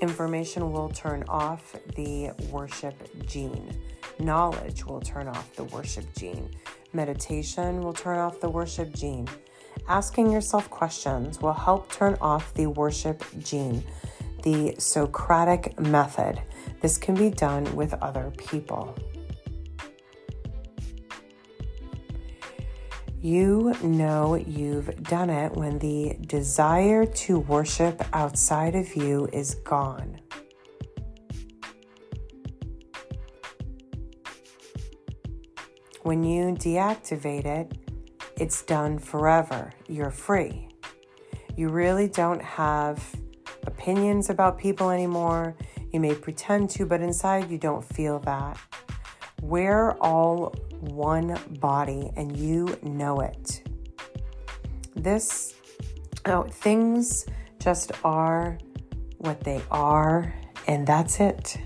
Information 0.00 0.72
will 0.72 0.88
turn 0.88 1.22
off 1.28 1.76
the 1.94 2.32
worship 2.50 2.94
gene. 3.26 3.78
Knowledge 4.18 4.84
will 4.84 5.00
turn 5.00 5.28
off 5.28 5.54
the 5.54 5.64
worship 5.64 6.06
gene. 6.16 6.50
Meditation 6.92 7.82
will 7.82 7.92
turn 7.92 8.18
off 8.18 8.40
the 8.40 8.48
worship 8.48 8.92
gene. 8.94 9.28
Asking 9.88 10.30
yourself 10.30 10.70
questions 10.70 11.40
will 11.40 11.52
help 11.52 11.90
turn 11.92 12.16
off 12.20 12.54
the 12.54 12.66
worship 12.66 13.24
gene. 13.38 13.84
The 14.42 14.74
Socratic 14.78 15.78
method. 15.78 16.40
This 16.80 16.98
can 16.98 17.14
be 17.14 17.30
done 17.30 17.76
with 17.76 17.94
other 17.94 18.32
people. 18.36 18.96
You 23.20 23.72
know 23.84 24.34
you've 24.34 25.00
done 25.04 25.30
it 25.30 25.52
when 25.52 25.78
the 25.78 26.16
desire 26.26 27.06
to 27.06 27.38
worship 27.38 28.02
outside 28.12 28.74
of 28.74 28.96
you 28.96 29.28
is 29.32 29.54
gone. 29.54 30.20
When 36.02 36.24
you 36.24 36.46
deactivate 36.54 37.44
it, 37.44 37.81
it's 38.42 38.62
done 38.62 38.98
forever. 38.98 39.72
You're 39.86 40.10
free. 40.10 40.66
You 41.54 41.68
really 41.68 42.08
don't 42.08 42.42
have 42.42 43.00
opinions 43.68 44.30
about 44.30 44.58
people 44.58 44.90
anymore. 44.90 45.54
You 45.92 46.00
may 46.00 46.16
pretend 46.16 46.68
to, 46.70 46.84
but 46.84 47.00
inside 47.00 47.48
you 47.48 47.56
don't 47.56 47.84
feel 47.84 48.18
that. 48.20 48.58
We're 49.42 49.92
all 50.00 50.56
one 50.80 51.38
body 51.60 52.10
and 52.16 52.36
you 52.36 52.76
know 52.82 53.20
it. 53.20 53.62
This, 54.96 55.54
oh, 56.26 56.42
things 56.42 57.24
just 57.60 57.92
are 58.02 58.58
what 59.18 59.38
they 59.44 59.62
are, 59.70 60.34
and 60.66 60.84
that's 60.84 61.20
it. 61.20 61.58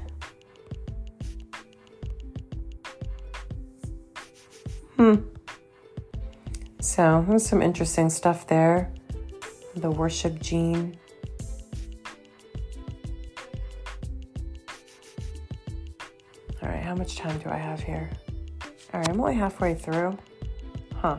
Hmm. 4.97 5.36
So, 6.97 7.22
there's 7.28 7.44
some 7.44 7.61
interesting 7.61 8.09
stuff 8.09 8.47
there. 8.47 8.90
The 9.74 9.90
worship 9.90 10.40
gene. 10.40 10.97
All 16.62 16.70
right, 16.70 16.82
how 16.82 16.94
much 16.94 17.16
time 17.16 17.38
do 17.40 17.51
I 17.51 17.59
have 17.59 17.80
here? 17.80 18.09
All 18.94 19.01
right, 19.01 19.11
I'm 19.11 19.20
only 19.20 19.34
halfway 19.34 19.74
through. 19.74 20.16
Huh. 20.94 21.18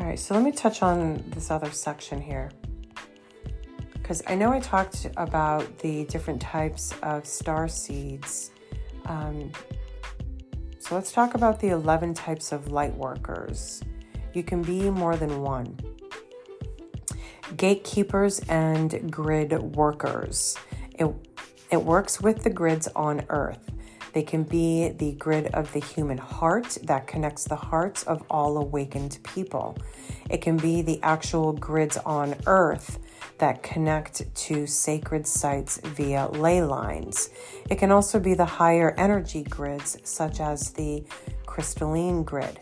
All 0.00 0.06
right, 0.06 0.18
so 0.18 0.34
let 0.34 0.42
me 0.42 0.50
touch 0.50 0.82
on 0.82 1.22
this 1.28 1.52
other 1.52 1.70
section 1.70 2.20
here. 2.20 2.50
Because 3.92 4.24
I 4.26 4.34
know 4.34 4.50
I 4.52 4.58
talked 4.58 5.06
about 5.16 5.78
the 5.78 6.04
different 6.06 6.42
types 6.42 6.92
of 7.00 7.26
star 7.26 7.68
seeds. 7.68 8.50
Um, 9.04 9.52
so 10.80 10.96
let's 10.96 11.12
talk 11.12 11.34
about 11.34 11.60
the 11.60 11.68
11 11.68 12.14
types 12.14 12.50
of 12.50 12.72
light 12.72 12.96
workers. 12.96 13.80
You 14.34 14.42
can 14.42 14.62
be 14.62 14.90
more 14.90 15.16
than 15.16 15.42
one. 15.42 15.78
Gatekeepers 17.56 18.40
and 18.48 19.10
grid 19.10 19.52
workers. 19.76 20.56
It, 20.98 21.06
it 21.70 21.82
works 21.82 22.20
with 22.20 22.42
the 22.42 22.50
grids 22.50 22.88
on 22.96 23.24
Earth. 23.28 23.70
They 24.12 24.22
can 24.22 24.42
be 24.42 24.90
the 24.90 25.12
grid 25.12 25.48
of 25.54 25.72
the 25.72 25.80
human 25.80 26.18
heart 26.18 26.78
that 26.84 27.06
connects 27.06 27.44
the 27.44 27.56
hearts 27.56 28.02
of 28.04 28.24
all 28.28 28.56
awakened 28.58 29.18
people. 29.22 29.76
It 30.30 30.40
can 30.40 30.56
be 30.56 30.82
the 30.82 31.00
actual 31.02 31.52
grids 31.52 31.96
on 31.96 32.36
earth 32.46 33.00
that 33.38 33.64
connect 33.64 34.32
to 34.34 34.66
sacred 34.68 35.26
sites 35.26 35.80
via 35.82 36.28
ley 36.28 36.62
lines. 36.62 37.30
It 37.68 37.76
can 37.76 37.90
also 37.90 38.20
be 38.20 38.34
the 38.34 38.44
higher 38.44 38.94
energy 38.96 39.42
grids, 39.42 39.98
such 40.04 40.40
as 40.40 40.70
the 40.70 41.04
crystalline 41.44 42.22
grid. 42.22 42.60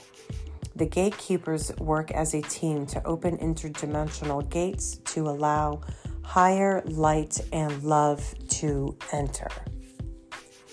The 0.74 0.86
gatekeepers 0.86 1.76
work 1.78 2.10
as 2.10 2.34
a 2.34 2.42
team 2.42 2.86
to 2.86 3.04
open 3.06 3.36
interdimensional 3.38 4.48
gates 4.48 4.98
to 5.06 5.28
allow 5.28 5.82
higher 6.22 6.82
light 6.86 7.40
and 7.52 7.82
love 7.82 8.34
to 8.48 8.96
enter. 9.12 9.48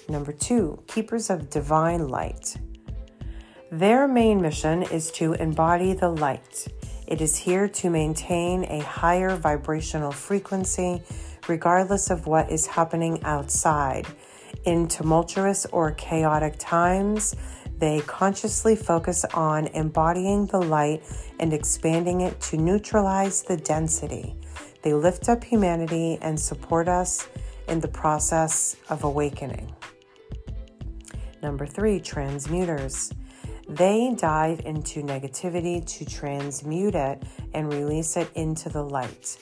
Number 0.08 0.32
two, 0.32 0.82
keepers 0.88 1.30
of 1.30 1.50
divine 1.50 2.08
light. 2.08 2.56
Their 3.72 4.08
main 4.08 4.42
mission 4.42 4.84
is 4.84 5.12
to 5.12 5.34
embody 5.34 5.94
the 5.94 6.10
light. 6.10 6.68
It 7.08 7.22
is 7.22 7.36
here 7.36 7.68
to 7.68 7.90
maintain 7.90 8.64
a 8.66 8.80
higher 8.80 9.36
vibrational 9.36 10.12
frequency 10.12 11.04
regardless 11.48 12.10
of 12.10 12.26
what 12.26 12.52
is 12.52 12.66
happening 12.68 13.24
outside. 13.24 14.08
In 14.66 14.88
tumultuous 14.88 15.66
or 15.68 15.92
chaotic 15.92 16.56
times, 16.58 17.36
they 17.80 18.02
consciously 18.02 18.76
focus 18.76 19.26
on 19.34 19.68
embodying 19.68 20.46
the 20.48 20.60
light 20.60 21.02
and 21.40 21.54
expanding 21.54 22.22
it 22.22 22.40
to 22.42 22.58
neutralize 22.58 23.42
the 23.44 23.58
density. 23.58 24.36
They 24.82 24.94
lift 24.94 25.30
up 25.30 25.44
humanity 25.44 26.18
and 26.22 26.40
support 26.40 26.88
us 26.88 27.28
in 27.68 27.80
the 27.80 27.88
process 27.88 28.76
of 28.90 29.04
awakening. 29.04 29.74
Number 31.42 31.66
three, 31.66 32.00
transmuters. 32.00 33.14
They 33.68 34.14
dive 34.18 34.62
into 34.66 35.04
negativity 35.04 35.86
to 35.98 36.06
transmute 36.06 36.96
it 36.96 37.24
and 37.54 37.72
release 37.72 38.18
it 38.18 38.30
into 38.36 38.68
the 38.68 38.84
light. 38.84 39.38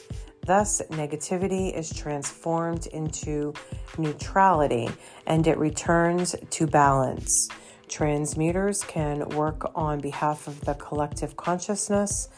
Thus, 0.46 0.82
negativity 0.92 1.74
is 1.74 1.94
transformed 1.94 2.88
into 2.88 3.54
neutrality 3.98 4.90
and 5.26 5.48
it 5.48 5.58
returns 5.58 6.36
to 6.52 6.68
balance. 6.68 7.50
Transmuters 7.88 8.86
can 8.86 9.28
work 9.30 9.72
on 9.74 10.00
behalf 10.00 10.48
of 10.48 10.62
the 10.62 10.74
collective 10.76 11.38
consciousness 11.38 12.30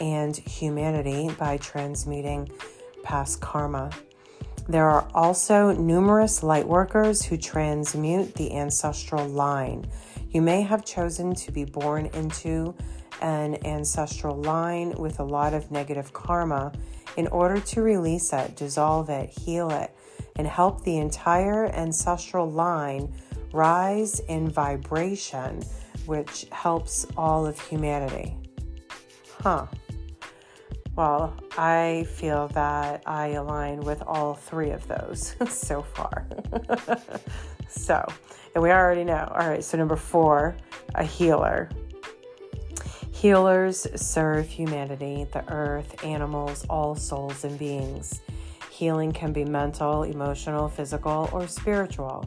and 0.00 0.36
humanity 0.36 1.30
by 1.38 1.56
transmuting 1.56 2.50
past 3.02 3.40
karma. 3.40 3.90
There 4.68 4.88
are 4.88 5.08
also 5.14 5.72
numerous 5.72 6.40
lightworkers 6.40 7.24
who 7.24 7.38
transmute 7.38 8.34
the 8.34 8.54
ancestral 8.54 9.26
line. 9.26 9.86
You 10.30 10.42
may 10.42 10.60
have 10.60 10.84
chosen 10.84 11.34
to 11.36 11.52
be 11.52 11.64
born 11.64 12.06
into 12.12 12.74
an 13.22 13.64
ancestral 13.64 14.36
line 14.36 14.92
with 14.98 15.20
a 15.20 15.24
lot 15.24 15.54
of 15.54 15.70
negative 15.70 16.12
karma 16.12 16.72
in 17.16 17.28
order 17.28 17.58
to 17.60 17.82
release 17.82 18.32
it, 18.34 18.56
dissolve 18.56 19.08
it, 19.08 19.30
heal 19.30 19.70
it, 19.70 19.90
and 20.36 20.46
help 20.46 20.84
the 20.84 20.98
entire 20.98 21.66
ancestral 21.66 22.48
line 22.48 23.12
rise 23.52 24.20
in 24.20 24.48
vibration, 24.48 25.62
which 26.06 26.46
helps 26.52 27.06
all 27.16 27.46
of 27.46 27.58
humanity. 27.60 28.36
Huh. 29.40 29.66
Well, 30.96 31.36
I 31.56 32.06
feel 32.14 32.48
that 32.48 33.04
I 33.06 33.28
align 33.28 33.80
with 33.80 34.02
all 34.02 34.34
three 34.34 34.70
of 34.70 34.86
those 34.88 35.36
so 35.48 35.82
far. 35.82 36.26
so, 37.68 38.04
and 38.54 38.62
we 38.62 38.70
already 38.70 39.04
know. 39.04 39.30
All 39.32 39.48
right, 39.48 39.62
so 39.62 39.78
number 39.78 39.96
four, 39.96 40.56
a 40.96 41.04
healer. 41.04 41.68
Healers 43.12 43.86
serve 43.94 44.48
humanity, 44.48 45.26
the 45.32 45.44
earth, 45.52 46.04
animals, 46.04 46.64
all 46.68 46.94
souls 46.94 47.44
and 47.44 47.58
beings. 47.58 48.20
Healing 48.78 49.10
can 49.10 49.32
be 49.32 49.44
mental, 49.44 50.04
emotional, 50.04 50.68
physical, 50.68 51.28
or 51.32 51.48
spiritual. 51.48 52.24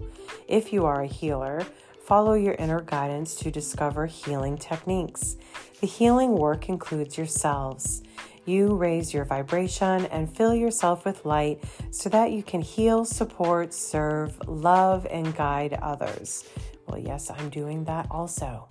If 0.49 0.74
you 0.74 0.86
are 0.86 1.04
a 1.04 1.08
healer, 1.08 1.66
follow 2.04 2.34
your 2.34 2.56
inner 2.56 2.82
guidance 2.82 3.36
to 3.36 3.52
discover 3.52 4.06
healing 4.06 4.58
techniques. 4.58 5.38
The 5.80 5.88
healing 5.88 6.34
work 6.34 6.68
includes 6.68 7.18
yourselves 7.18 8.04
you 8.45 8.76
raise 8.76 9.14
your 9.14 9.24
vibration 9.24 10.08
and 10.08 10.36
fill 10.36 10.54
yourself 10.56 11.06
with 11.06 11.26
light 11.26 11.64
so 11.91 12.10
that 12.10 12.32
you 12.32 12.43
can 12.43 12.62
heal, 12.62 13.06
support, 13.06 13.74
serve, 13.74 14.36
love, 14.47 15.06
and 15.12 15.34
guide 15.36 15.78
others. 15.82 16.49
Well, 16.88 16.97
yes, 16.97 17.30
I'm 17.30 17.49
doing 17.49 17.86
that 17.86 18.08
also. 18.12 18.68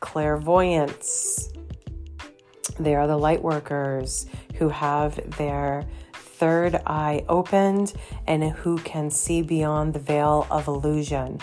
clairvoyants. 0.00 1.55
They 2.78 2.94
are 2.94 3.06
the 3.06 3.16
light 3.16 3.42
workers 3.42 4.26
who 4.54 4.68
have 4.68 5.36
their 5.36 5.86
third 6.12 6.80
eye 6.86 7.24
opened 7.28 7.94
and 8.26 8.44
who 8.44 8.78
can 8.78 9.10
see 9.10 9.42
beyond 9.42 9.94
the 9.94 9.98
veil 9.98 10.46
of 10.50 10.68
illusion. 10.68 11.40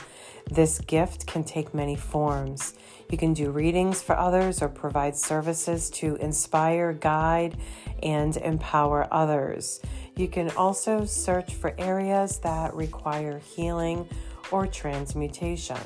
This 0.52 0.80
gift 0.80 1.26
can 1.26 1.44
take 1.44 1.74
many 1.74 1.96
forms. 1.96 2.74
You 3.10 3.18
can 3.18 3.34
do 3.34 3.52
readings 3.52 4.02
for 4.02 4.18
others 4.18 4.62
or 4.62 4.70
provide 4.70 5.16
services 5.16 5.90
to 5.92 6.16
inspire, 6.18 6.94
guide, 6.94 7.58
and 8.02 8.36
empower 8.38 9.08
others. 9.12 9.82
You 10.16 10.28
can 10.28 10.52
also 10.52 11.06
search 11.06 11.56
for 11.56 11.74
areas 11.80 12.40
that 12.40 12.74
require 12.76 13.40
healing 13.40 14.08
or 14.52 14.68
transmutation. 14.68 15.80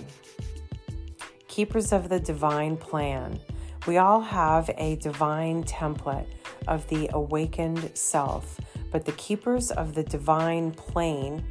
Keepers 1.47 1.93
of 1.93 2.09
the 2.09 2.19
Divine 2.19 2.77
Plan. 2.77 3.39
We 3.87 3.97
all 3.97 4.19
have 4.19 4.69
a 4.77 4.97
divine 4.97 5.63
template 5.63 6.27
of 6.67 6.85
the 6.89 7.09
awakened 7.13 7.97
self, 7.97 8.59
but 8.91 9.05
the 9.05 9.13
keepers 9.13 9.71
of 9.71 9.95
the 9.95 10.03
divine 10.03 10.71
plane 10.71 11.41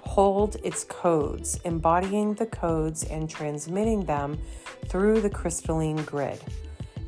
hold 0.00 0.56
its 0.62 0.84
codes, 0.84 1.58
embodying 1.64 2.34
the 2.34 2.44
codes 2.44 3.04
and 3.04 3.28
transmitting 3.28 4.04
them 4.04 4.38
through 4.88 5.22
the 5.22 5.30
crystalline 5.30 6.04
grid, 6.04 6.38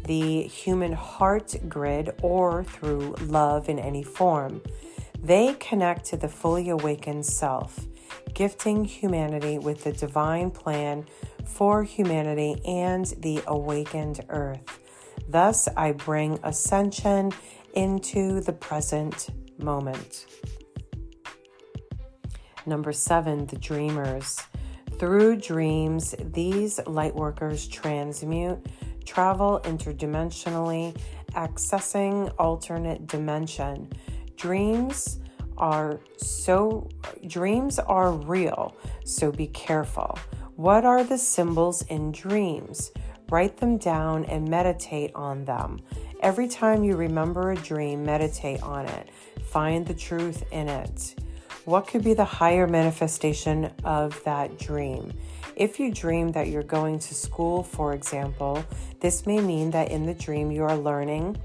the 0.05 0.45
human 0.45 0.93
heart 0.93 1.55
grid, 1.69 2.15
or 2.23 2.65
through 2.65 3.17
love 3.27 3.69
in 3.69 3.79
any 3.79 4.03
form. 4.03 4.63
They 5.23 5.57
connect 5.61 6.07
to 6.07 6.17
the 6.17 6.29
fully 6.29 6.71
awakened 6.71 7.27
self, 7.27 7.81
gifting 8.35 8.85
humanity 8.85 9.59
with 9.59 9.85
the 9.85 9.93
divine 9.93 10.51
plan 10.51 11.07
for 11.45 11.83
humanity 11.83 12.61
and 12.67 13.07
the 13.19 13.43
awakened 13.47 14.25
earth. 14.29 14.79
Thus, 15.29 15.69
I 15.77 15.93
bring 15.93 16.39
ascension 16.43 17.33
into 17.75 18.41
the 18.41 18.53
present 18.53 19.29
moment. 19.59 20.27
Number 22.67 22.93
seven, 22.93 23.47
the 23.47 23.57
dreamers. 23.57 24.41
Through 24.99 25.37
dreams, 25.37 26.15
these 26.19 26.79
lightworkers 26.81 27.71
transmute, 27.71 28.67
travel 29.07 29.61
interdimensionally, 29.65 30.99
accessing 31.33 32.33
alternate 32.39 33.07
dimension. 33.07 33.91
Dreams 34.37 35.21
are 35.59 36.01
so 36.17 36.89
dreams 37.27 37.79
are 37.79 38.13
real, 38.13 38.75
so 39.05 39.31
be 39.31 39.49
careful. 39.49 40.19
What 40.57 40.85
are 40.85 41.05
the 41.05 41.19
symbols 41.19 41.83
in 41.83 42.11
dreams? 42.13 42.91
Write 43.31 43.59
them 43.59 43.77
down 43.77 44.25
and 44.25 44.49
meditate 44.49 45.13
on 45.15 45.45
them. 45.45 45.81
Every 46.21 46.49
time 46.49 46.83
you 46.83 46.97
remember 46.97 47.53
a 47.53 47.57
dream, 47.57 48.05
meditate 48.05 48.63
on 48.63 48.87
it. 48.87 49.11
Find 49.45 49.87
the 49.87 49.95
truth 49.95 50.45
in 50.51 50.69
it. 50.69 51.15
What 51.65 51.87
could 51.87 52.03
be 52.03 52.15
the 52.15 52.25
higher 52.25 52.67
manifestation 52.67 53.71
of 53.85 54.23
that 54.25 54.59
dream? 54.59 55.13
If 55.55 55.79
you 55.79 55.93
dream 55.93 56.33
that 56.33 56.49
you're 56.49 56.63
going 56.63 56.99
to 57.01 57.15
school, 57.15 57.63
for 57.63 57.93
example, 57.93 58.65
this 59.01 59.27
may 59.27 59.41
mean 59.41 59.71
that 59.73 59.91
in 59.91 60.07
the 60.07 60.15
dream 60.15 60.51
you 60.51 60.65
are 60.65 60.77
learning 60.77 61.37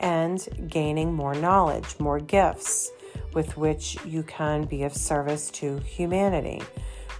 and 0.00 0.46
gaining 0.68 1.12
more 1.14 1.34
knowledge, 1.34 1.98
more 2.00 2.18
gifts 2.18 2.90
with 3.34 3.56
which 3.56 3.96
you 4.04 4.22
can 4.22 4.64
be 4.64 4.82
of 4.82 4.94
service 4.94 5.50
to 5.52 5.78
humanity. 5.78 6.62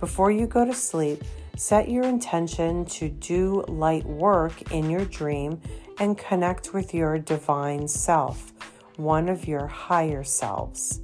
Before 0.00 0.30
you 0.30 0.46
go 0.46 0.64
to 0.64 0.74
sleep, 0.74 1.22
set 1.56 1.90
your 1.90 2.04
intention 2.04 2.84
to 2.86 3.08
do 3.08 3.64
light 3.68 4.04
work 4.04 4.72
in 4.72 4.88
your 4.88 5.04
dream 5.04 5.60
and 5.98 6.16
connect 6.16 6.72
with 6.72 6.94
your 6.94 7.18
divine 7.18 7.86
self, 7.86 8.52
one 8.96 9.28
of 9.28 9.46
your 9.46 9.66
higher 9.66 10.24
selves. 10.24 11.00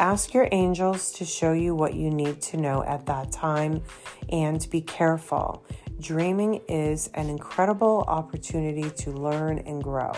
Ask 0.00 0.32
your 0.32 0.48
angels 0.52 1.10
to 1.14 1.24
show 1.24 1.52
you 1.52 1.74
what 1.74 1.94
you 1.94 2.10
need 2.10 2.40
to 2.42 2.56
know 2.56 2.84
at 2.84 3.06
that 3.06 3.32
time 3.32 3.82
and 4.30 4.64
be 4.70 4.80
careful. 4.80 5.64
Dreaming 6.00 6.60
is 6.68 7.10
an 7.14 7.28
incredible 7.28 8.04
opportunity 8.06 8.88
to 8.88 9.10
learn 9.10 9.58
and 9.58 9.82
grow. 9.82 10.12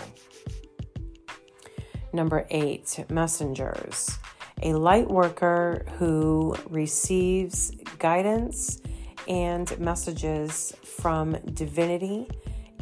Number 2.13 2.45
eight, 2.51 3.03
messengers. 3.09 4.19
A 4.63 4.73
light 4.73 5.09
worker 5.09 5.85
who 5.97 6.55
receives 6.69 7.71
guidance 7.97 8.79
and 9.27 9.77
messages 9.79 10.73
from 10.83 11.33
divinity, 11.53 12.27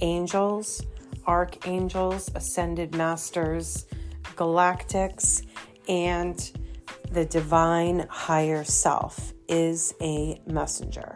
angels, 0.01 0.84
archangels, 1.25 2.30
ascended 2.36 2.95
masters, 2.95 3.86
galactics, 4.36 5.45
and 5.88 6.51
the 7.11 7.25
divine 7.25 8.05
higher 8.09 8.63
self 8.63 9.34
is 9.47 9.93
a 10.01 10.41
messenger. 10.45 11.15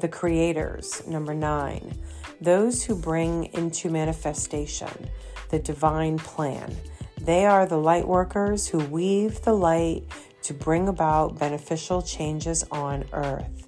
The 0.00 0.08
creators, 0.08 1.06
number 1.06 1.34
nine, 1.34 1.98
those 2.40 2.84
who 2.84 2.94
bring 2.94 3.46
into 3.54 3.90
manifestation 3.90 5.10
the 5.50 5.58
divine 5.58 6.18
plan. 6.18 6.74
They 7.20 7.44
are 7.46 7.66
the 7.66 7.78
light 7.78 8.06
workers 8.06 8.68
who 8.68 8.78
weave 8.78 9.42
the 9.42 9.54
light 9.54 10.04
to 10.42 10.54
bring 10.54 10.88
about 10.88 11.38
beneficial 11.38 12.02
changes 12.02 12.64
on 12.70 13.04
earth. 13.12 13.66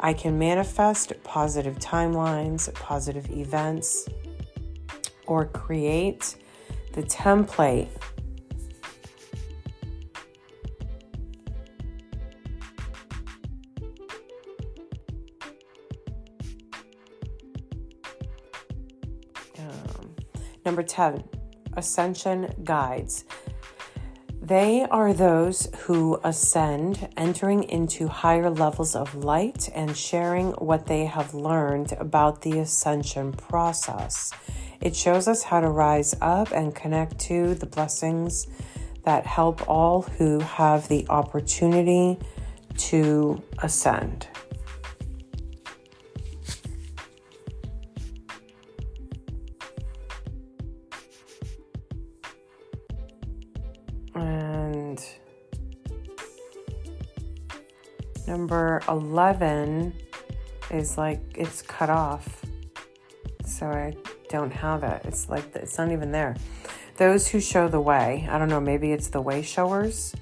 I 0.00 0.14
can 0.14 0.38
manifest 0.38 1.12
positive 1.22 1.78
timelines, 1.78 2.72
positive 2.74 3.30
events, 3.30 4.08
or 5.26 5.44
create 5.46 6.36
the 6.92 7.02
template 7.02 7.88
Number 20.64 20.82
10, 20.82 21.24
Ascension 21.76 22.54
Guides. 22.62 23.24
They 24.40 24.82
are 24.90 25.12
those 25.12 25.68
who 25.80 26.20
ascend, 26.24 27.08
entering 27.16 27.64
into 27.64 28.08
higher 28.08 28.50
levels 28.50 28.96
of 28.96 29.14
light 29.14 29.68
and 29.74 29.96
sharing 29.96 30.50
what 30.52 30.86
they 30.86 31.04
have 31.04 31.32
learned 31.34 31.92
about 31.92 32.42
the 32.42 32.58
ascension 32.58 33.32
process. 33.32 34.32
It 34.80 34.96
shows 34.96 35.28
us 35.28 35.44
how 35.44 35.60
to 35.60 35.68
rise 35.68 36.14
up 36.20 36.50
and 36.52 36.74
connect 36.74 37.18
to 37.20 37.54
the 37.54 37.66
blessings 37.66 38.48
that 39.04 39.26
help 39.26 39.68
all 39.68 40.02
who 40.02 40.40
have 40.40 40.88
the 40.88 41.06
opportunity 41.08 42.18
to 42.78 43.40
ascend. 43.62 44.28
Number 58.32 58.80
11 58.88 59.92
is 60.70 60.96
like 60.96 61.20
it's 61.34 61.60
cut 61.60 61.90
off. 61.90 62.42
So 63.44 63.66
I 63.66 63.94
don't 64.30 64.50
have 64.50 64.82
it. 64.84 65.02
It's 65.04 65.28
like 65.28 65.54
it's 65.54 65.76
not 65.76 65.92
even 65.92 66.10
there. 66.12 66.34
Those 66.96 67.28
who 67.28 67.40
show 67.40 67.68
the 67.68 67.80
way, 67.80 68.26
I 68.30 68.38
don't 68.38 68.48
know, 68.48 68.60
maybe 68.60 68.92
it's 68.92 69.08
the 69.08 69.20
way 69.20 69.42
showers. 69.42 70.14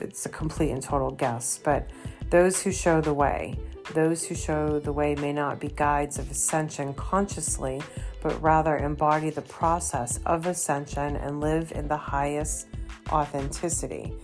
It's 0.00 0.24
a 0.24 0.30
complete 0.30 0.70
and 0.70 0.82
total 0.82 1.10
guess, 1.10 1.60
but 1.62 1.90
those 2.30 2.62
who 2.62 2.72
show 2.72 3.02
the 3.02 3.12
way, 3.12 3.58
those 3.92 4.24
who 4.24 4.34
show 4.34 4.78
the 4.78 4.92
way 4.92 5.14
may 5.16 5.34
not 5.34 5.60
be 5.60 5.68
guides 5.68 6.18
of 6.18 6.30
ascension 6.30 6.94
consciously, 6.94 7.82
but 8.22 8.40
rather 8.40 8.78
embody 8.78 9.28
the 9.28 9.42
process 9.42 10.18
of 10.24 10.46
ascension 10.46 11.16
and 11.16 11.40
live 11.40 11.72
in 11.72 11.88
the 11.88 11.96
highest 11.96 12.68
authenticity. 13.12 14.14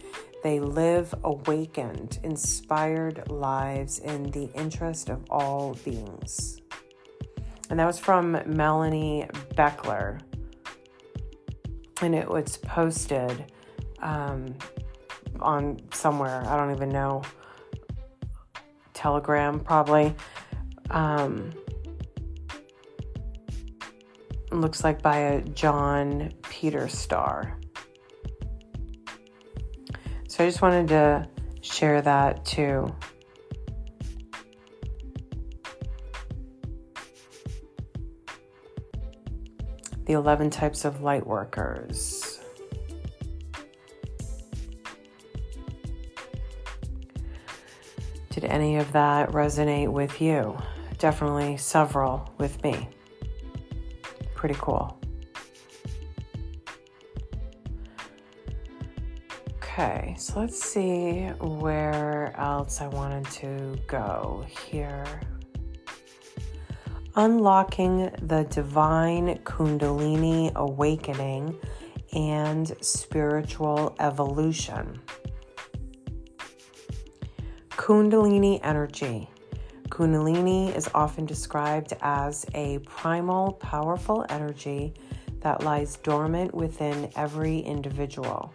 They 0.47 0.61
live 0.61 1.13
awakened, 1.25 2.21
inspired 2.23 3.29
lives 3.33 3.99
in 3.99 4.31
the 4.31 4.49
interest 4.55 5.09
of 5.09 5.25
all 5.29 5.75
beings. 5.85 6.61
And 7.69 7.81
that 7.81 7.85
was 7.85 7.99
from 7.99 8.41
Melanie 8.47 9.27
Beckler. 9.57 10.21
And 12.01 12.15
it 12.15 12.31
was 12.31 12.59
posted 12.59 13.53
um, 13.99 14.55
on 15.41 15.81
somewhere, 15.93 16.45
I 16.47 16.57
don't 16.57 16.73
even 16.73 16.91
know, 16.91 17.23
Telegram 18.95 19.59
probably. 19.59 20.15
Um, 20.91 21.51
looks 24.53 24.85
like 24.85 25.03
by 25.03 25.17
a 25.17 25.41
John 25.43 26.33
Peter 26.43 26.87
Star. 26.87 27.59
So 30.37 30.45
I 30.45 30.49
just 30.49 30.61
wanted 30.61 30.89
to 30.89 31.27
share 31.63 32.03
that 32.03 32.45
too. 32.45 32.95
The 40.05 40.13
11 40.13 40.51
types 40.51 40.85
of 40.85 41.01
light 41.01 41.27
workers. 41.27 42.39
Did 48.29 48.45
any 48.45 48.77
of 48.77 48.93
that 48.93 49.31
resonate 49.31 49.89
with 49.89 50.21
you? 50.21 50.59
Definitely 50.99 51.57
several 51.57 52.31
with 52.37 52.63
me. 52.63 52.91
Pretty 54.35 54.57
cool. 54.59 54.96
Okay, 59.79 60.15
so 60.19 60.41
let's 60.41 60.59
see 60.59 61.27
where 61.39 62.33
else 62.39 62.81
I 62.81 62.89
wanted 62.89 63.27
to 63.33 63.79
go 63.87 64.47
here. 64.65 65.05
Unlocking 67.15 68.11
the 68.23 68.45
divine 68.45 69.37
Kundalini 69.45 70.51
awakening 70.55 71.59
and 72.15 72.75
spiritual 72.81 73.95
evolution. 74.01 74.99
Kundalini 77.69 78.61
energy. 78.63 79.29
Kundalini 79.91 80.75
is 80.75 80.89
often 80.95 81.27
described 81.27 81.93
as 82.01 82.47
a 82.55 82.79
primal, 82.79 83.53
powerful 83.53 84.25
energy 84.31 84.95
that 85.41 85.63
lies 85.63 85.97
dormant 85.97 86.55
within 86.55 87.11
every 87.15 87.59
individual. 87.59 88.55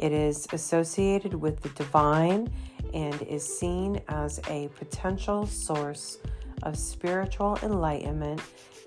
It 0.00 0.12
is 0.12 0.46
associated 0.54 1.34
with 1.34 1.60
the 1.60 1.68
divine 1.70 2.50
and 2.94 3.20
is 3.20 3.44
seen 3.46 4.00
as 4.08 4.40
a 4.48 4.68
potential 4.78 5.46
source 5.46 6.16
of 6.62 6.78
spiritual 6.78 7.58
enlightenment 7.62 8.40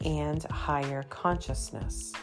and 0.04 0.44
higher 0.46 1.04
consciousness. 1.04 2.14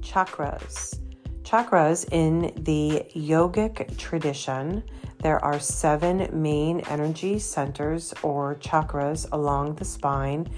Chakras. 0.00 0.98
Chakras 1.44 2.08
in 2.10 2.52
the 2.64 3.04
yogic 3.14 3.96
tradition, 3.96 4.82
there 5.20 5.42
are 5.44 5.60
seven 5.60 6.28
main 6.32 6.80
energy 6.90 7.38
centers 7.38 8.12
or 8.24 8.56
chakras 8.56 9.28
along 9.30 9.76
the 9.76 9.84
spine, 9.84 10.48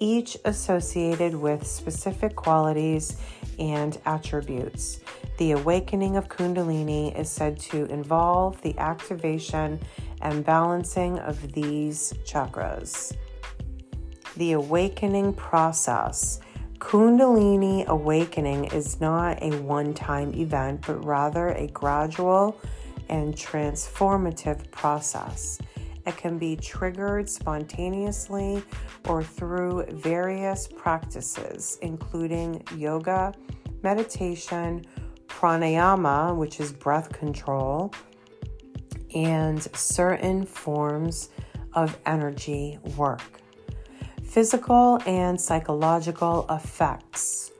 each 0.00 0.38
associated 0.46 1.34
with 1.34 1.66
specific 1.66 2.34
qualities 2.36 3.18
and 3.58 3.98
attributes. 4.06 5.00
The 5.38 5.52
awakening 5.52 6.16
of 6.16 6.28
Kundalini 6.28 7.18
is 7.18 7.30
said 7.30 7.58
to 7.60 7.84
involve 7.86 8.60
the 8.62 8.76
activation 8.78 9.78
and 10.22 10.44
balancing 10.44 11.18
of 11.18 11.52
these 11.52 12.14
chakras. 12.24 13.14
The 14.38 14.52
awakening 14.52 15.34
process. 15.34 16.40
Kundalini 16.78 17.86
awakening 17.86 18.66
is 18.66 19.00
not 19.00 19.42
a 19.42 19.50
one 19.60 19.92
time 19.92 20.32
event, 20.34 20.84
but 20.86 21.04
rather 21.04 21.48
a 21.48 21.66
gradual 21.68 22.58
and 23.10 23.34
transformative 23.34 24.70
process. 24.70 25.58
It 26.06 26.16
can 26.16 26.38
be 26.38 26.56
triggered 26.56 27.28
spontaneously 27.28 28.62
or 29.06 29.22
through 29.22 29.86
various 29.90 30.68
practices, 30.68 31.78
including 31.82 32.62
yoga, 32.76 33.34
meditation, 33.82 34.84
pranayama, 35.28 36.34
which 36.36 36.60
is 36.60 36.72
breath 36.72 37.12
control, 37.12 37.92
and 39.14 39.62
certain 39.76 40.44
forms 40.44 41.30
of 41.74 41.98
energy 42.06 42.78
work. 42.96 43.22
Physical 44.24 45.00
and 45.06 45.40
psychological 45.40 46.46
effects. 46.50 47.52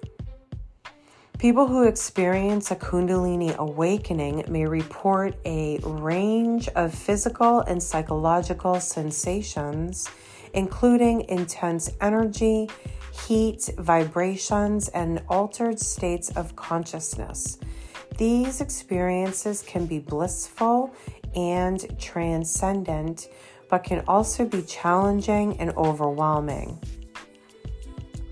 People 1.39 1.67
who 1.67 1.83
experience 1.83 2.71
a 2.71 2.77
Kundalini 2.77 3.55
awakening 3.57 4.45
may 4.49 4.65
report 4.65 5.37
a 5.45 5.79
range 5.83 6.69
of 6.69 6.95
physical 6.95 7.61
and 7.61 7.83
psychological 7.83 8.81
sensations, 8.81 10.09
including 10.55 11.29
intense 11.29 11.91
energy, 12.01 12.71
heat, 13.21 13.71
vibrations, 13.79 14.89
and 14.89 15.23
altered 15.29 15.79
states 15.79 16.31
of 16.31 16.57
consciousness. 16.57 17.59
These 18.19 18.61
experiences 18.61 19.63
can 19.63 19.87
be 19.87 19.99
blissful 19.99 20.95
and 21.35 21.99
transcendent, 21.99 23.29
but 23.69 23.85
can 23.85 24.03
also 24.09 24.45
be 24.47 24.63
challenging 24.63 25.59
and 25.61 25.71
overwhelming. 25.77 26.79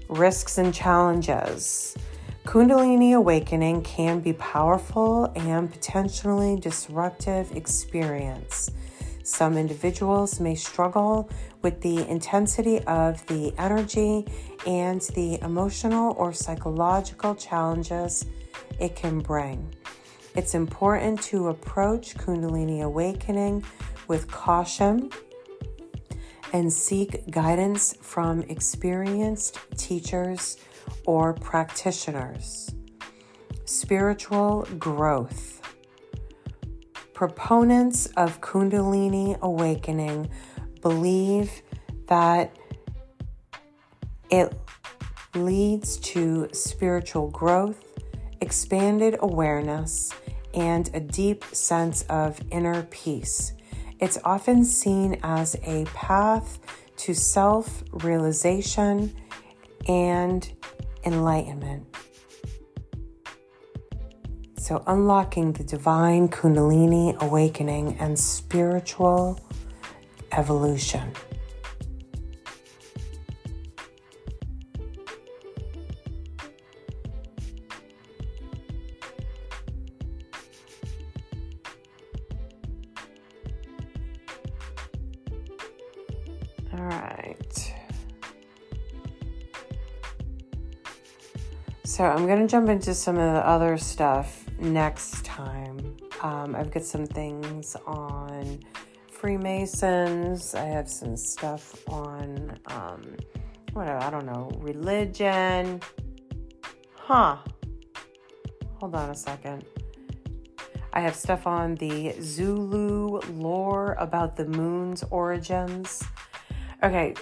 Risks 0.09 0.59
and 0.59 0.73
challenges. 0.73 1.97
Kundalini 2.45 3.17
awakening 3.17 3.83
can 3.83 4.21
be 4.21 4.35
powerful 4.35 5.33
and 5.35 5.71
potentially 5.71 6.57
disruptive 6.61 7.51
experience. 7.57 8.71
Some 9.25 9.57
individuals 9.57 10.39
may 10.39 10.55
struggle 10.55 11.31
with 11.63 11.81
the 11.81 12.07
intensity 12.09 12.81
of 12.85 13.27
the 13.27 13.55
energy 13.57 14.27
and 14.67 15.01
the 15.15 15.41
emotional 15.41 16.15
or 16.19 16.35
psychological 16.35 17.35
challenges 17.35 18.27
it 18.79 18.95
can 18.95 19.21
bring. 19.21 19.75
It's 20.37 20.55
important 20.55 21.23
to 21.23 21.49
approach 21.49 22.17
Kundalini 22.17 22.83
awakening 22.83 23.65
with 24.09 24.31
caution 24.31 25.11
and 26.53 26.71
seek 26.71 27.31
guidance 27.31 27.95
from 28.03 28.43
experienced 28.43 29.59
teachers 29.79 30.59
or 31.07 31.33
practitioners. 31.33 32.75
Spiritual 33.65 34.69
growth. 34.79 35.54
Proponents 37.15 38.07
of 38.17 38.41
Kundalini 38.41 39.39
awakening 39.41 40.29
believe 40.83 41.63
that 42.09 42.55
it 44.31 44.53
leads 45.35 45.97
to 45.99 46.49
spiritual 46.53 47.31
growth 47.31 47.95
expanded 48.45 49.17
awareness, 49.21 50.13
and 50.53 50.91
a 50.93 51.01
deep 51.01 51.45
sense 51.47 52.03
of 52.11 52.39
inner 52.51 52.83
peace. 52.85 53.55
It's 54.01 54.19
often 54.23 54.65
seen 54.65 55.19
as 55.23 55.57
a 55.65 55.87
path 55.87 56.59
to 56.99 57.15
self 57.15 57.83
realization 57.91 59.15
and 59.89 60.47
enlightenment. 61.05 61.87
So, 64.65 64.83
unlocking 64.87 65.53
the 65.53 65.63
divine 65.63 66.31
Kundalini 66.31 67.21
awakening 67.21 67.99
and 67.99 68.19
spiritual 68.19 69.39
evolution. 70.33 71.13
All 86.73 86.81
right. 86.81 87.75
So 91.85 92.05
I'm 92.05 92.27
going 92.27 92.41
to 92.41 92.49
jump 92.49 92.71
into 92.71 92.95
some 92.95 93.19
of 93.19 93.35
the 93.35 93.47
other 93.47 93.77
stuff 93.77 94.44
next 94.59 95.25
time. 95.25 95.97
Um, 96.23 96.55
I've 96.55 96.71
got 96.71 96.85
some 96.85 97.07
things 97.07 97.77
on 97.87 98.61
Freemasons. 99.11 100.55
I 100.55 100.65
have 100.67 100.89
some 100.89 101.17
stuff 101.17 101.77
on, 101.89 102.59
um, 102.67 103.17
whatever, 103.73 103.99
I 103.99 104.11
don't 104.11 104.27
know, 104.27 104.51
religion. 104.61 105.81
Huh. 106.95 107.37
Hold 108.81 108.95
on 108.95 109.11
a 109.11 109.15
second. 109.15 109.65
I 110.93 111.01
have 111.01 111.17
stuff 111.17 111.47
on 111.47 111.75
the 111.75 112.15
Zulu 112.21 113.21
lore 113.33 113.97
about 113.99 114.37
the 114.37 114.45
moon's 114.45 115.03
origins. 115.11 116.03
Okay, 116.83 117.15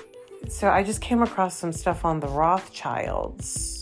so 0.49 0.69
I 0.69 0.83
just 0.83 1.01
came 1.01 1.23
across 1.23 1.57
some 1.57 1.73
stuff 1.73 2.05
on 2.05 2.21
the 2.21 2.29
Rothschilds. 2.29 3.82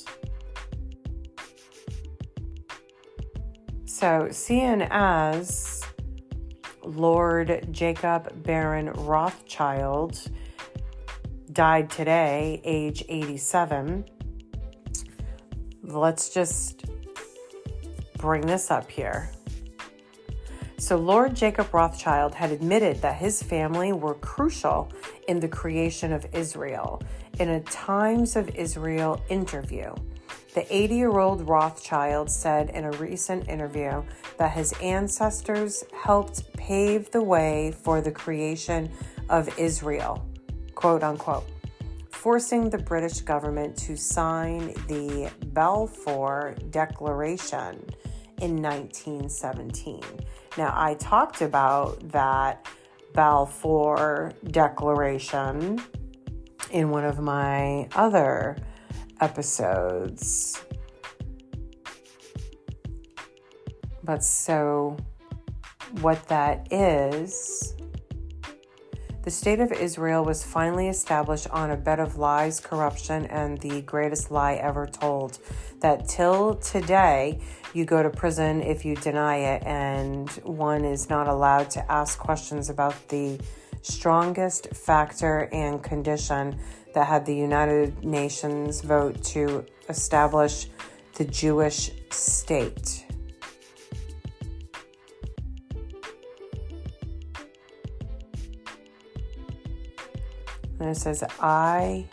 So, 4.00 4.28
seeing 4.30 4.80
as 4.80 5.82
Lord 6.82 7.68
Jacob 7.70 8.42
Baron 8.44 8.90
Rothschild 8.92 10.18
died 11.52 11.90
today, 11.90 12.62
age 12.64 13.04
87, 13.10 14.06
let's 15.82 16.30
just 16.30 16.86
bring 18.16 18.40
this 18.40 18.70
up 18.70 18.90
here. 18.90 19.30
So, 20.78 20.96
Lord 20.96 21.36
Jacob 21.36 21.74
Rothschild 21.74 22.34
had 22.34 22.52
admitted 22.52 23.02
that 23.02 23.16
his 23.16 23.42
family 23.42 23.92
were 23.92 24.14
crucial 24.14 24.90
in 25.28 25.40
the 25.40 25.48
creation 25.48 26.14
of 26.14 26.26
Israel 26.32 27.02
in 27.38 27.50
a 27.50 27.60
Times 27.60 28.34
of 28.34 28.48
Israel 28.56 29.22
interview. 29.28 29.94
The 30.54 30.66
80 30.74 30.94
year 30.96 31.18
old 31.18 31.48
Rothschild 31.48 32.28
said 32.28 32.70
in 32.70 32.84
a 32.84 32.90
recent 32.92 33.48
interview 33.48 34.02
that 34.38 34.50
his 34.50 34.72
ancestors 34.82 35.84
helped 35.94 36.52
pave 36.54 37.08
the 37.12 37.22
way 37.22 37.72
for 37.82 38.00
the 38.00 38.10
creation 38.10 38.90
of 39.28 39.56
Israel, 39.58 40.26
quote 40.74 41.04
unquote, 41.04 41.46
forcing 42.10 42.68
the 42.68 42.78
British 42.78 43.20
government 43.20 43.76
to 43.76 43.96
sign 43.96 44.74
the 44.88 45.30
Balfour 45.46 46.56
Declaration 46.70 47.84
in 48.40 48.60
1917. 48.60 50.02
Now, 50.58 50.72
I 50.74 50.94
talked 50.94 51.42
about 51.42 52.08
that 52.10 52.66
Balfour 53.14 54.32
Declaration 54.50 55.80
in 56.72 56.90
one 56.90 57.04
of 57.04 57.20
my 57.20 57.88
other 57.94 58.56
episodes. 59.20 60.62
But 64.02 64.24
so, 64.24 64.96
what 66.00 66.26
that 66.28 66.72
is, 66.72 67.74
the 69.22 69.30
state 69.30 69.60
of 69.60 69.70
Israel 69.70 70.24
was 70.24 70.42
finally 70.42 70.88
established 70.88 71.48
on 71.50 71.70
a 71.70 71.76
bed 71.76 72.00
of 72.00 72.16
lies, 72.16 72.58
corruption, 72.58 73.26
and 73.26 73.58
the 73.58 73.82
greatest 73.82 74.30
lie 74.30 74.54
ever 74.54 74.86
told. 74.86 75.38
That 75.80 76.08
till 76.08 76.54
today, 76.54 77.40
you 77.74 77.84
go 77.84 78.02
to 78.02 78.10
prison 78.10 78.62
if 78.62 78.84
you 78.84 78.96
deny 78.96 79.36
it, 79.36 79.62
and 79.64 80.28
one 80.42 80.84
is 80.84 81.10
not 81.10 81.28
allowed 81.28 81.70
to 81.70 81.92
ask 81.92 82.18
questions 82.18 82.70
about 82.70 83.08
the 83.08 83.38
strongest 83.82 84.74
factor 84.74 85.48
and 85.52 85.82
condition 85.82 86.58
that 86.94 87.06
had 87.06 87.24
the 87.26 87.34
United 87.34 88.04
Nations 88.04 88.80
vote 88.80 89.22
to 89.24 89.64
establish 89.88 90.68
the 91.14 91.24
Jewish 91.24 91.90
state. 92.10 93.06
And 100.78 100.88
it 100.88 100.96
says 100.96 101.22
I, 101.40 102.06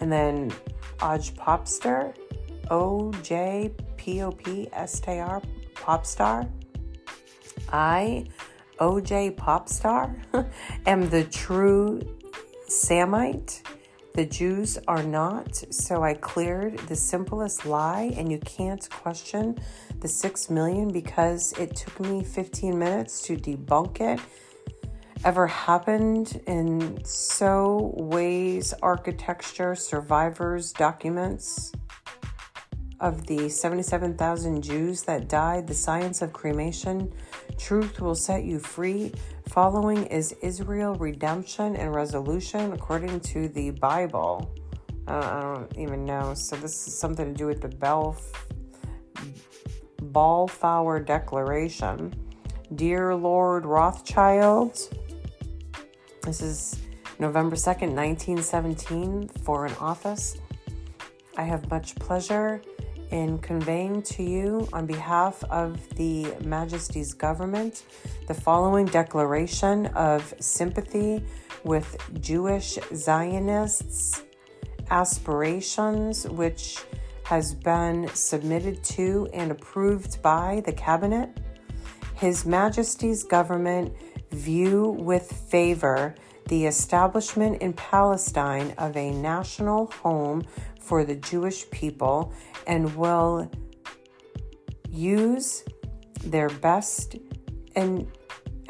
and 0.00 0.12
then 0.12 0.52
Oj 0.98 1.34
Popster, 1.34 2.14
O 2.70 3.10
J 3.22 3.72
P 3.96 4.22
O 4.22 4.30
P 4.30 4.68
S 4.72 5.00
T 5.00 5.18
R, 5.18 5.42
Popstar. 5.74 6.48
I 7.72 8.26
OJ 8.78 9.36
Popstar 9.36 10.14
am 10.86 11.08
the 11.08 11.24
true 11.24 12.00
Semite. 12.68 13.62
The 14.14 14.24
Jews 14.24 14.78
are 14.88 15.02
not, 15.02 15.56
so 15.72 16.02
I 16.02 16.14
cleared 16.14 16.78
the 16.80 16.96
simplest 16.96 17.66
lie, 17.66 18.12
and 18.16 18.30
you 18.32 18.38
can't 18.38 18.88
question 18.88 19.58
the 20.00 20.08
six 20.08 20.48
million 20.48 20.90
because 20.90 21.52
it 21.58 21.76
took 21.76 22.00
me 22.00 22.24
15 22.24 22.78
minutes 22.78 23.20
to 23.22 23.36
debunk 23.36 24.00
it. 24.00 24.20
Ever 25.24 25.46
happened 25.46 26.40
in 26.46 27.04
so 27.04 27.92
ways 27.96 28.72
architecture 28.82 29.74
survivors 29.74 30.72
documents 30.72 31.72
of 33.00 33.26
the 33.26 33.48
77,000 33.48 34.62
Jews 34.62 35.02
that 35.02 35.28
died, 35.28 35.66
the 35.66 35.74
science 35.74 36.22
of 36.22 36.32
cremation 36.32 37.12
Truth 37.58 38.00
will 38.00 38.14
set 38.14 38.44
you 38.44 38.58
free. 38.58 39.12
Following 39.48 40.06
is 40.06 40.32
Israel 40.42 40.94
redemption 40.94 41.74
and 41.76 41.94
resolution 41.94 42.72
according 42.72 43.20
to 43.20 43.48
the 43.48 43.70
Bible. 43.70 44.54
Uh, 45.08 45.18
I 45.18 45.40
don't 45.40 45.78
even 45.78 46.04
know. 46.04 46.34
So 46.34 46.56
this 46.56 46.86
is 46.86 46.98
something 46.98 47.26
to 47.26 47.32
do 47.32 47.46
with 47.46 47.62
the 47.62 47.68
Belf 47.68 48.20
Balfour 50.02 51.00
Declaration. 51.00 52.14
Dear 52.74 53.14
Lord 53.14 53.64
Rothschild, 53.64 54.78
this 56.22 56.42
is 56.42 56.80
November 57.18 57.56
2nd, 57.56 57.94
1917, 57.94 59.28
Foreign 59.44 59.74
Office. 59.76 60.36
I 61.38 61.44
have 61.44 61.70
much 61.70 61.94
pleasure 61.96 62.60
in 63.10 63.38
conveying 63.38 64.02
to 64.02 64.22
you, 64.22 64.68
on 64.72 64.86
behalf 64.86 65.42
of 65.44 65.88
the 65.96 66.34
Majesty's 66.44 67.14
government, 67.14 67.84
the 68.26 68.34
following 68.34 68.86
declaration 68.86 69.86
of 69.88 70.34
sympathy 70.40 71.24
with 71.64 71.96
Jewish 72.20 72.78
Zionists' 72.94 74.22
aspirations, 74.90 76.28
which 76.28 76.78
has 77.24 77.54
been 77.54 78.08
submitted 78.14 78.82
to 78.84 79.28
and 79.32 79.50
approved 79.50 80.22
by 80.22 80.62
the 80.64 80.72
Cabinet. 80.72 81.28
His 82.14 82.46
Majesty's 82.46 83.24
government 83.24 83.92
view 84.30 84.90
with 84.98 85.30
favor 85.32 86.14
the 86.48 86.66
establishment 86.66 87.60
in 87.60 87.72
Palestine 87.72 88.72
of 88.78 88.96
a 88.96 89.10
national 89.10 89.86
home 89.86 90.44
for 90.80 91.04
the 91.04 91.16
Jewish 91.16 91.68
people 91.70 92.32
and 92.66 92.94
will 92.96 93.50
use 94.90 95.64
their 96.24 96.48
best 96.48 97.16
en- 97.74 98.10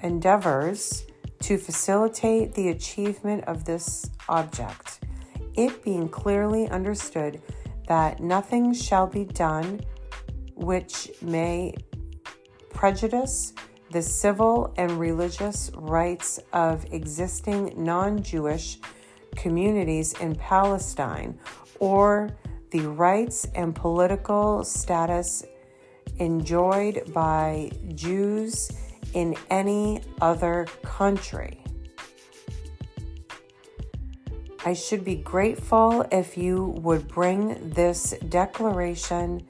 endeavors 0.02 1.06
to 1.40 1.58
facilitate 1.58 2.54
the 2.54 2.68
achievement 2.68 3.44
of 3.44 3.64
this 3.64 4.10
object. 4.28 5.00
It 5.54 5.82
being 5.82 6.08
clearly 6.08 6.68
understood 6.68 7.40
that 7.88 8.20
nothing 8.20 8.72
shall 8.74 9.06
be 9.06 9.24
done 9.24 9.80
which 10.54 11.10
may 11.22 11.74
prejudice 12.70 13.52
the 13.90 14.02
civil 14.02 14.74
and 14.76 14.90
religious 14.98 15.70
rights 15.76 16.40
of 16.52 16.84
existing 16.92 17.72
non 17.76 18.22
Jewish 18.22 18.78
communities 19.36 20.14
in 20.14 20.34
Palestine 20.34 21.38
or 21.78 22.30
the 22.70 22.86
rights 22.86 23.46
and 23.54 23.74
political 23.74 24.64
status 24.64 25.44
enjoyed 26.18 27.12
by 27.12 27.70
Jews 27.94 28.70
in 29.14 29.36
any 29.50 30.02
other 30.20 30.66
country. 30.82 31.62
I 34.64 34.72
should 34.72 35.04
be 35.04 35.16
grateful 35.16 36.04
if 36.10 36.36
you 36.36 36.64
would 36.82 37.06
bring 37.06 37.70
this 37.70 38.14
declaration 38.28 39.46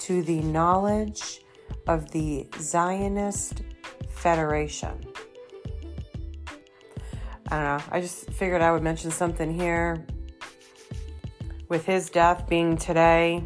to 0.00 0.22
the 0.22 0.40
knowledge 0.42 1.40
of 1.88 2.10
the 2.12 2.46
Zionist 2.60 3.62
Federation. 4.10 4.96
I 7.50 7.56
don't 7.56 7.64
know. 7.64 7.84
I 7.90 8.00
just 8.00 8.30
figured 8.30 8.62
I 8.62 8.70
would 8.70 8.82
mention 8.82 9.10
something 9.10 9.52
here 9.52 10.06
with 11.70 11.86
his 11.86 12.10
death 12.10 12.48
being 12.48 12.76
today, 12.76 13.42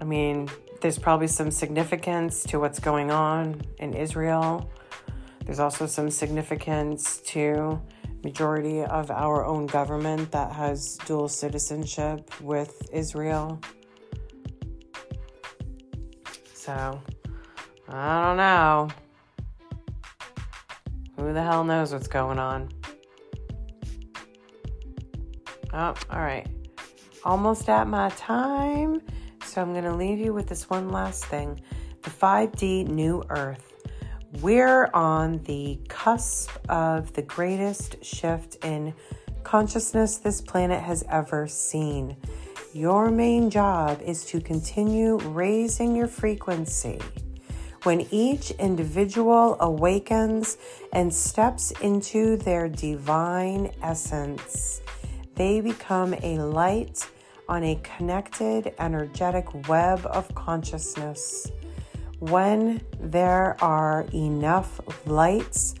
I 0.00 0.04
mean, 0.04 0.50
there's 0.80 0.98
probably 0.98 1.28
some 1.28 1.50
significance 1.50 2.42
to 2.44 2.58
what's 2.58 2.80
going 2.80 3.10
on 3.10 3.62
in 3.78 3.94
Israel. 3.94 4.70
There's 5.46 5.60
also 5.60 5.86
some 5.86 6.10
significance 6.10 7.18
to 7.26 7.80
majority 8.24 8.82
of 8.82 9.10
our 9.10 9.46
own 9.46 9.66
government 9.66 10.32
that 10.32 10.52
has 10.52 10.98
dual 11.06 11.28
citizenship 11.28 12.28
with 12.40 12.88
Israel. 12.92 13.60
So, 16.52 17.00
I 17.88 18.22
don't 18.22 18.36
know. 18.36 18.88
Who 21.16 21.32
the 21.32 21.42
hell 21.42 21.62
knows 21.62 21.92
what's 21.92 22.08
going 22.08 22.38
on? 22.38 22.79
Oh, 25.72 25.94
all 26.10 26.20
right. 26.20 26.46
Almost 27.24 27.68
at 27.68 27.86
my 27.86 28.08
time. 28.10 29.00
So 29.44 29.62
I'm 29.62 29.72
going 29.72 29.84
to 29.84 29.94
leave 29.94 30.18
you 30.18 30.32
with 30.32 30.48
this 30.48 30.68
one 30.68 30.90
last 30.90 31.24
thing 31.26 31.60
the 32.02 32.10
5D 32.10 32.88
New 32.88 33.22
Earth. 33.28 33.74
We're 34.40 34.88
on 34.94 35.42
the 35.44 35.78
cusp 35.88 36.50
of 36.68 37.12
the 37.12 37.22
greatest 37.22 38.02
shift 38.04 38.64
in 38.64 38.94
consciousness 39.42 40.18
this 40.18 40.40
planet 40.40 40.82
has 40.82 41.04
ever 41.10 41.46
seen. 41.46 42.16
Your 42.72 43.10
main 43.10 43.50
job 43.50 44.00
is 44.02 44.24
to 44.26 44.40
continue 44.40 45.18
raising 45.18 45.96
your 45.96 46.06
frequency. 46.06 47.00
When 47.82 48.06
each 48.10 48.50
individual 48.52 49.56
awakens 49.60 50.58
and 50.92 51.12
steps 51.12 51.72
into 51.82 52.36
their 52.36 52.68
divine 52.68 53.72
essence, 53.82 54.80
they 55.34 55.60
become 55.60 56.14
a 56.22 56.38
light 56.38 57.08
on 57.48 57.64
a 57.64 57.74
connected, 57.82 58.74
energetic 58.78 59.68
web 59.68 60.06
of 60.06 60.32
consciousness. 60.34 61.50
When 62.20 62.80
there 63.00 63.56
are 63.62 64.06
enough 64.12 64.80
lights, 65.06 65.74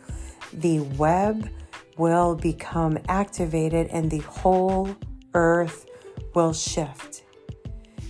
the 0.52 0.80
web 0.80 1.48
will 1.96 2.34
become 2.34 2.98
activated 3.08 3.86
and 3.88 4.10
the 4.10 4.20
whole 4.20 4.96
earth 5.34 5.86
will 6.34 6.52
shift. 6.52 7.24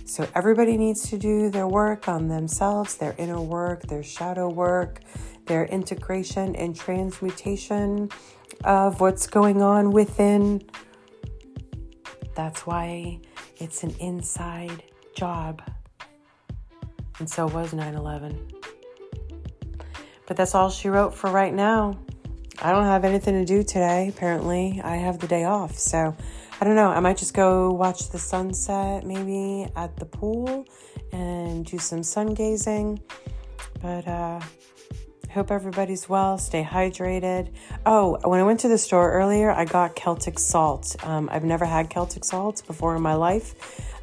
So 0.05 0.27
everybody 0.35 0.75
needs 0.75 1.09
to 1.09 1.17
do 1.17 1.49
their 1.49 1.67
work 1.67 2.07
on 2.07 2.27
themselves, 2.27 2.97
their 2.97 3.15
inner 3.17 3.41
work, 3.41 3.83
their 3.83 4.03
shadow 4.03 4.49
work, 4.49 4.99
their 5.45 5.65
integration 5.65 6.55
and 6.55 6.75
transmutation 6.75 8.09
of 8.63 8.99
what's 8.99 9.27
going 9.27 9.61
on 9.61 9.91
within. 9.91 10.63
That's 12.35 12.65
why 12.65 13.19
it's 13.57 13.83
an 13.83 13.95
inside 13.99 14.83
job. 15.15 15.61
And 17.19 17.29
so 17.29 17.47
was 17.47 17.73
9 17.73 17.93
11. 17.93 18.51
But 20.27 20.37
that's 20.37 20.55
all 20.55 20.69
she 20.69 20.89
wrote 20.89 21.13
for 21.13 21.29
right 21.29 21.53
now. 21.53 21.99
I 22.61 22.71
don't 22.71 22.85
have 22.85 23.03
anything 23.03 23.33
to 23.33 23.45
do 23.45 23.63
today, 23.63 24.07
apparently. 24.09 24.81
I 24.83 24.95
have 24.97 25.19
the 25.19 25.27
day 25.27 25.43
off. 25.43 25.77
So 25.77 26.15
I 26.59 26.65
don't 26.65 26.75
know. 26.75 26.89
I 26.89 26.99
might 26.99 27.17
just 27.17 27.33
go 27.33 27.71
watch 27.71 28.09
the 28.09 28.19
sunset 28.19 29.03
maybe 29.03 29.67
at 29.75 29.95
the 29.97 30.05
pool 30.05 30.67
and 31.11 31.65
do 31.65 31.79
some 31.79 32.03
sun 32.03 32.33
gazing. 32.33 33.01
But 33.81 34.07
uh, 34.07 34.39
hope 35.31 35.49
everybody's 35.49 36.09
well. 36.09 36.37
Stay 36.37 36.63
hydrated. 36.63 37.51
Oh, 37.85 38.17
when 38.23 38.39
I 38.39 38.43
went 38.43 38.59
to 38.61 38.67
the 38.67 38.77
store 38.77 39.11
earlier, 39.13 39.49
I 39.49 39.65
got 39.65 39.95
Celtic 39.95 40.37
salt. 40.37 40.95
Um, 41.03 41.29
I've 41.31 41.43
never 41.43 41.65
had 41.65 41.89
Celtic 41.89 42.25
salt 42.25 42.63
before 42.67 42.95
in 42.95 43.01
my 43.01 43.13
life, 43.13 43.55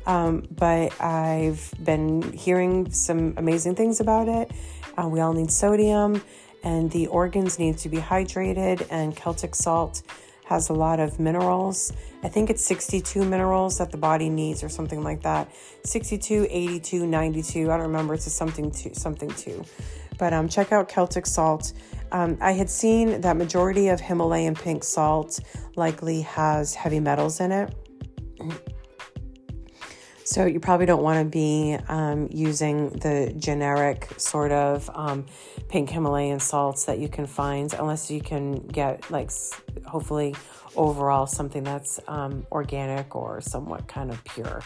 um, 0.06 0.46
but 0.50 0.98
I've 1.00 1.72
been 1.82 2.32
hearing 2.32 2.90
some 2.90 3.34
amazing 3.36 3.74
things 3.74 4.00
about 4.00 4.28
it. 4.28 4.50
Uh, 4.96 5.08
we 5.08 5.20
all 5.20 5.34
need 5.34 5.50
sodium, 5.50 6.22
and 6.64 6.90
the 6.90 7.06
organs 7.08 7.58
need 7.58 7.76
to 7.78 7.88
be 7.88 7.98
hydrated, 7.98 8.86
and 8.90 9.14
Celtic 9.14 9.54
salt 9.54 10.02
has 10.46 10.70
a 10.70 10.72
lot 10.72 10.98
of 10.98 11.20
minerals. 11.20 11.92
I 12.22 12.28
think 12.28 12.48
it's 12.48 12.64
62 12.64 13.22
minerals 13.22 13.78
that 13.78 13.90
the 13.90 13.98
body 13.98 14.30
needs 14.30 14.64
or 14.64 14.70
something 14.70 15.04
like 15.04 15.22
that. 15.22 15.52
62, 15.84 16.46
82, 16.48 17.06
92. 17.06 17.70
I 17.70 17.76
don't 17.76 17.86
remember. 17.86 18.14
It's 18.14 18.32
something 18.32 18.70
to 18.70 18.94
something 18.94 19.28
too. 19.30 19.62
But 20.18 20.32
um, 20.32 20.48
check 20.48 20.72
out 20.72 20.88
Celtic 20.88 21.26
salt. 21.26 21.72
Um, 22.10 22.36
I 22.40 22.52
had 22.52 22.68
seen 22.68 23.20
that 23.20 23.36
majority 23.36 23.88
of 23.88 24.00
Himalayan 24.00 24.54
pink 24.54 24.82
salt 24.82 25.40
likely 25.76 26.22
has 26.22 26.74
heavy 26.74 27.00
metals 27.00 27.40
in 27.40 27.52
it. 27.52 27.74
So 30.24 30.44
you 30.44 30.60
probably 30.60 30.84
don't 30.84 31.02
want 31.02 31.24
to 31.24 31.24
be 31.24 31.78
um, 31.88 32.28
using 32.30 32.90
the 32.90 33.32
generic 33.38 34.12
sort 34.18 34.52
of 34.52 34.90
um, 34.92 35.24
pink 35.68 35.88
Himalayan 35.88 36.38
salts 36.38 36.84
that 36.84 36.98
you 36.98 37.08
can 37.08 37.26
find, 37.26 37.72
unless 37.72 38.10
you 38.10 38.20
can 38.20 38.58
get 38.66 39.10
like 39.10 39.30
hopefully 39.86 40.34
overall 40.76 41.26
something 41.26 41.64
that's 41.64 41.98
um, 42.08 42.46
organic 42.52 43.16
or 43.16 43.40
somewhat 43.40 43.88
kind 43.88 44.10
of 44.10 44.22
pure. 44.24 44.62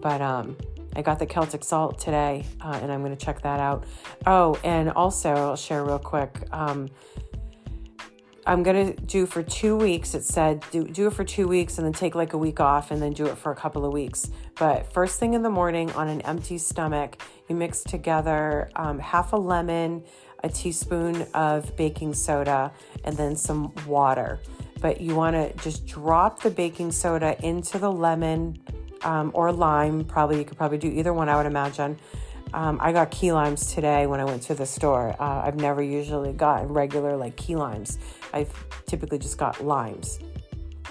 But 0.00 0.20
um, 0.20 0.56
I 0.96 1.02
got 1.02 1.18
the 1.18 1.26
Celtic 1.26 1.64
salt 1.64 1.98
today, 1.98 2.44
uh, 2.60 2.78
and 2.82 2.90
I'm 2.90 3.02
going 3.02 3.16
to 3.16 3.24
check 3.24 3.42
that 3.42 3.60
out. 3.60 3.84
Oh, 4.26 4.58
and 4.64 4.90
also 4.90 5.30
I'll 5.30 5.56
share 5.56 5.84
real 5.84 5.98
quick. 5.98 6.46
Um, 6.52 6.88
I'm 8.48 8.62
gonna 8.62 8.94
do 8.94 9.26
for 9.26 9.42
two 9.42 9.76
weeks. 9.76 10.14
It 10.14 10.24
said 10.24 10.64
do 10.70 10.82
do 10.82 11.08
it 11.08 11.12
for 11.12 11.22
two 11.22 11.46
weeks 11.46 11.76
and 11.76 11.86
then 11.86 11.92
take 11.92 12.14
like 12.14 12.32
a 12.32 12.38
week 12.38 12.60
off 12.60 12.90
and 12.90 13.00
then 13.00 13.12
do 13.12 13.26
it 13.26 13.36
for 13.36 13.52
a 13.52 13.54
couple 13.54 13.84
of 13.84 13.92
weeks. 13.92 14.30
But 14.58 14.90
first 14.90 15.20
thing 15.20 15.34
in 15.34 15.42
the 15.42 15.50
morning 15.50 15.92
on 15.92 16.08
an 16.08 16.22
empty 16.22 16.56
stomach, 16.56 17.20
you 17.46 17.54
mix 17.54 17.82
together 17.82 18.70
um, 18.74 18.98
half 19.00 19.34
a 19.34 19.36
lemon, 19.36 20.02
a 20.42 20.48
teaspoon 20.48 21.26
of 21.34 21.76
baking 21.76 22.14
soda, 22.14 22.72
and 23.04 23.14
then 23.18 23.36
some 23.36 23.70
water. 23.86 24.40
But 24.80 25.02
you 25.02 25.14
want 25.14 25.36
to 25.36 25.52
just 25.62 25.86
drop 25.86 26.42
the 26.42 26.50
baking 26.50 26.92
soda 26.92 27.36
into 27.44 27.78
the 27.78 27.92
lemon 27.92 28.58
um, 29.02 29.30
or 29.34 29.52
lime. 29.52 30.04
Probably 30.04 30.38
you 30.38 30.44
could 30.44 30.56
probably 30.56 30.78
do 30.78 30.88
either 30.88 31.12
one. 31.12 31.28
I 31.28 31.36
would 31.36 31.46
imagine. 31.46 31.98
Um, 32.54 32.78
I 32.80 32.92
got 32.92 33.10
key 33.10 33.32
limes 33.32 33.74
today 33.74 34.06
when 34.06 34.20
I 34.20 34.24
went 34.24 34.42
to 34.44 34.54
the 34.54 34.66
store. 34.66 35.14
Uh, 35.20 35.42
I've 35.44 35.56
never 35.56 35.82
usually 35.82 36.32
gotten 36.32 36.68
regular 36.68 37.16
like 37.16 37.36
key 37.36 37.56
limes. 37.56 37.98
I've 38.32 38.52
typically 38.86 39.18
just 39.18 39.36
got 39.36 39.62
limes. 39.62 40.18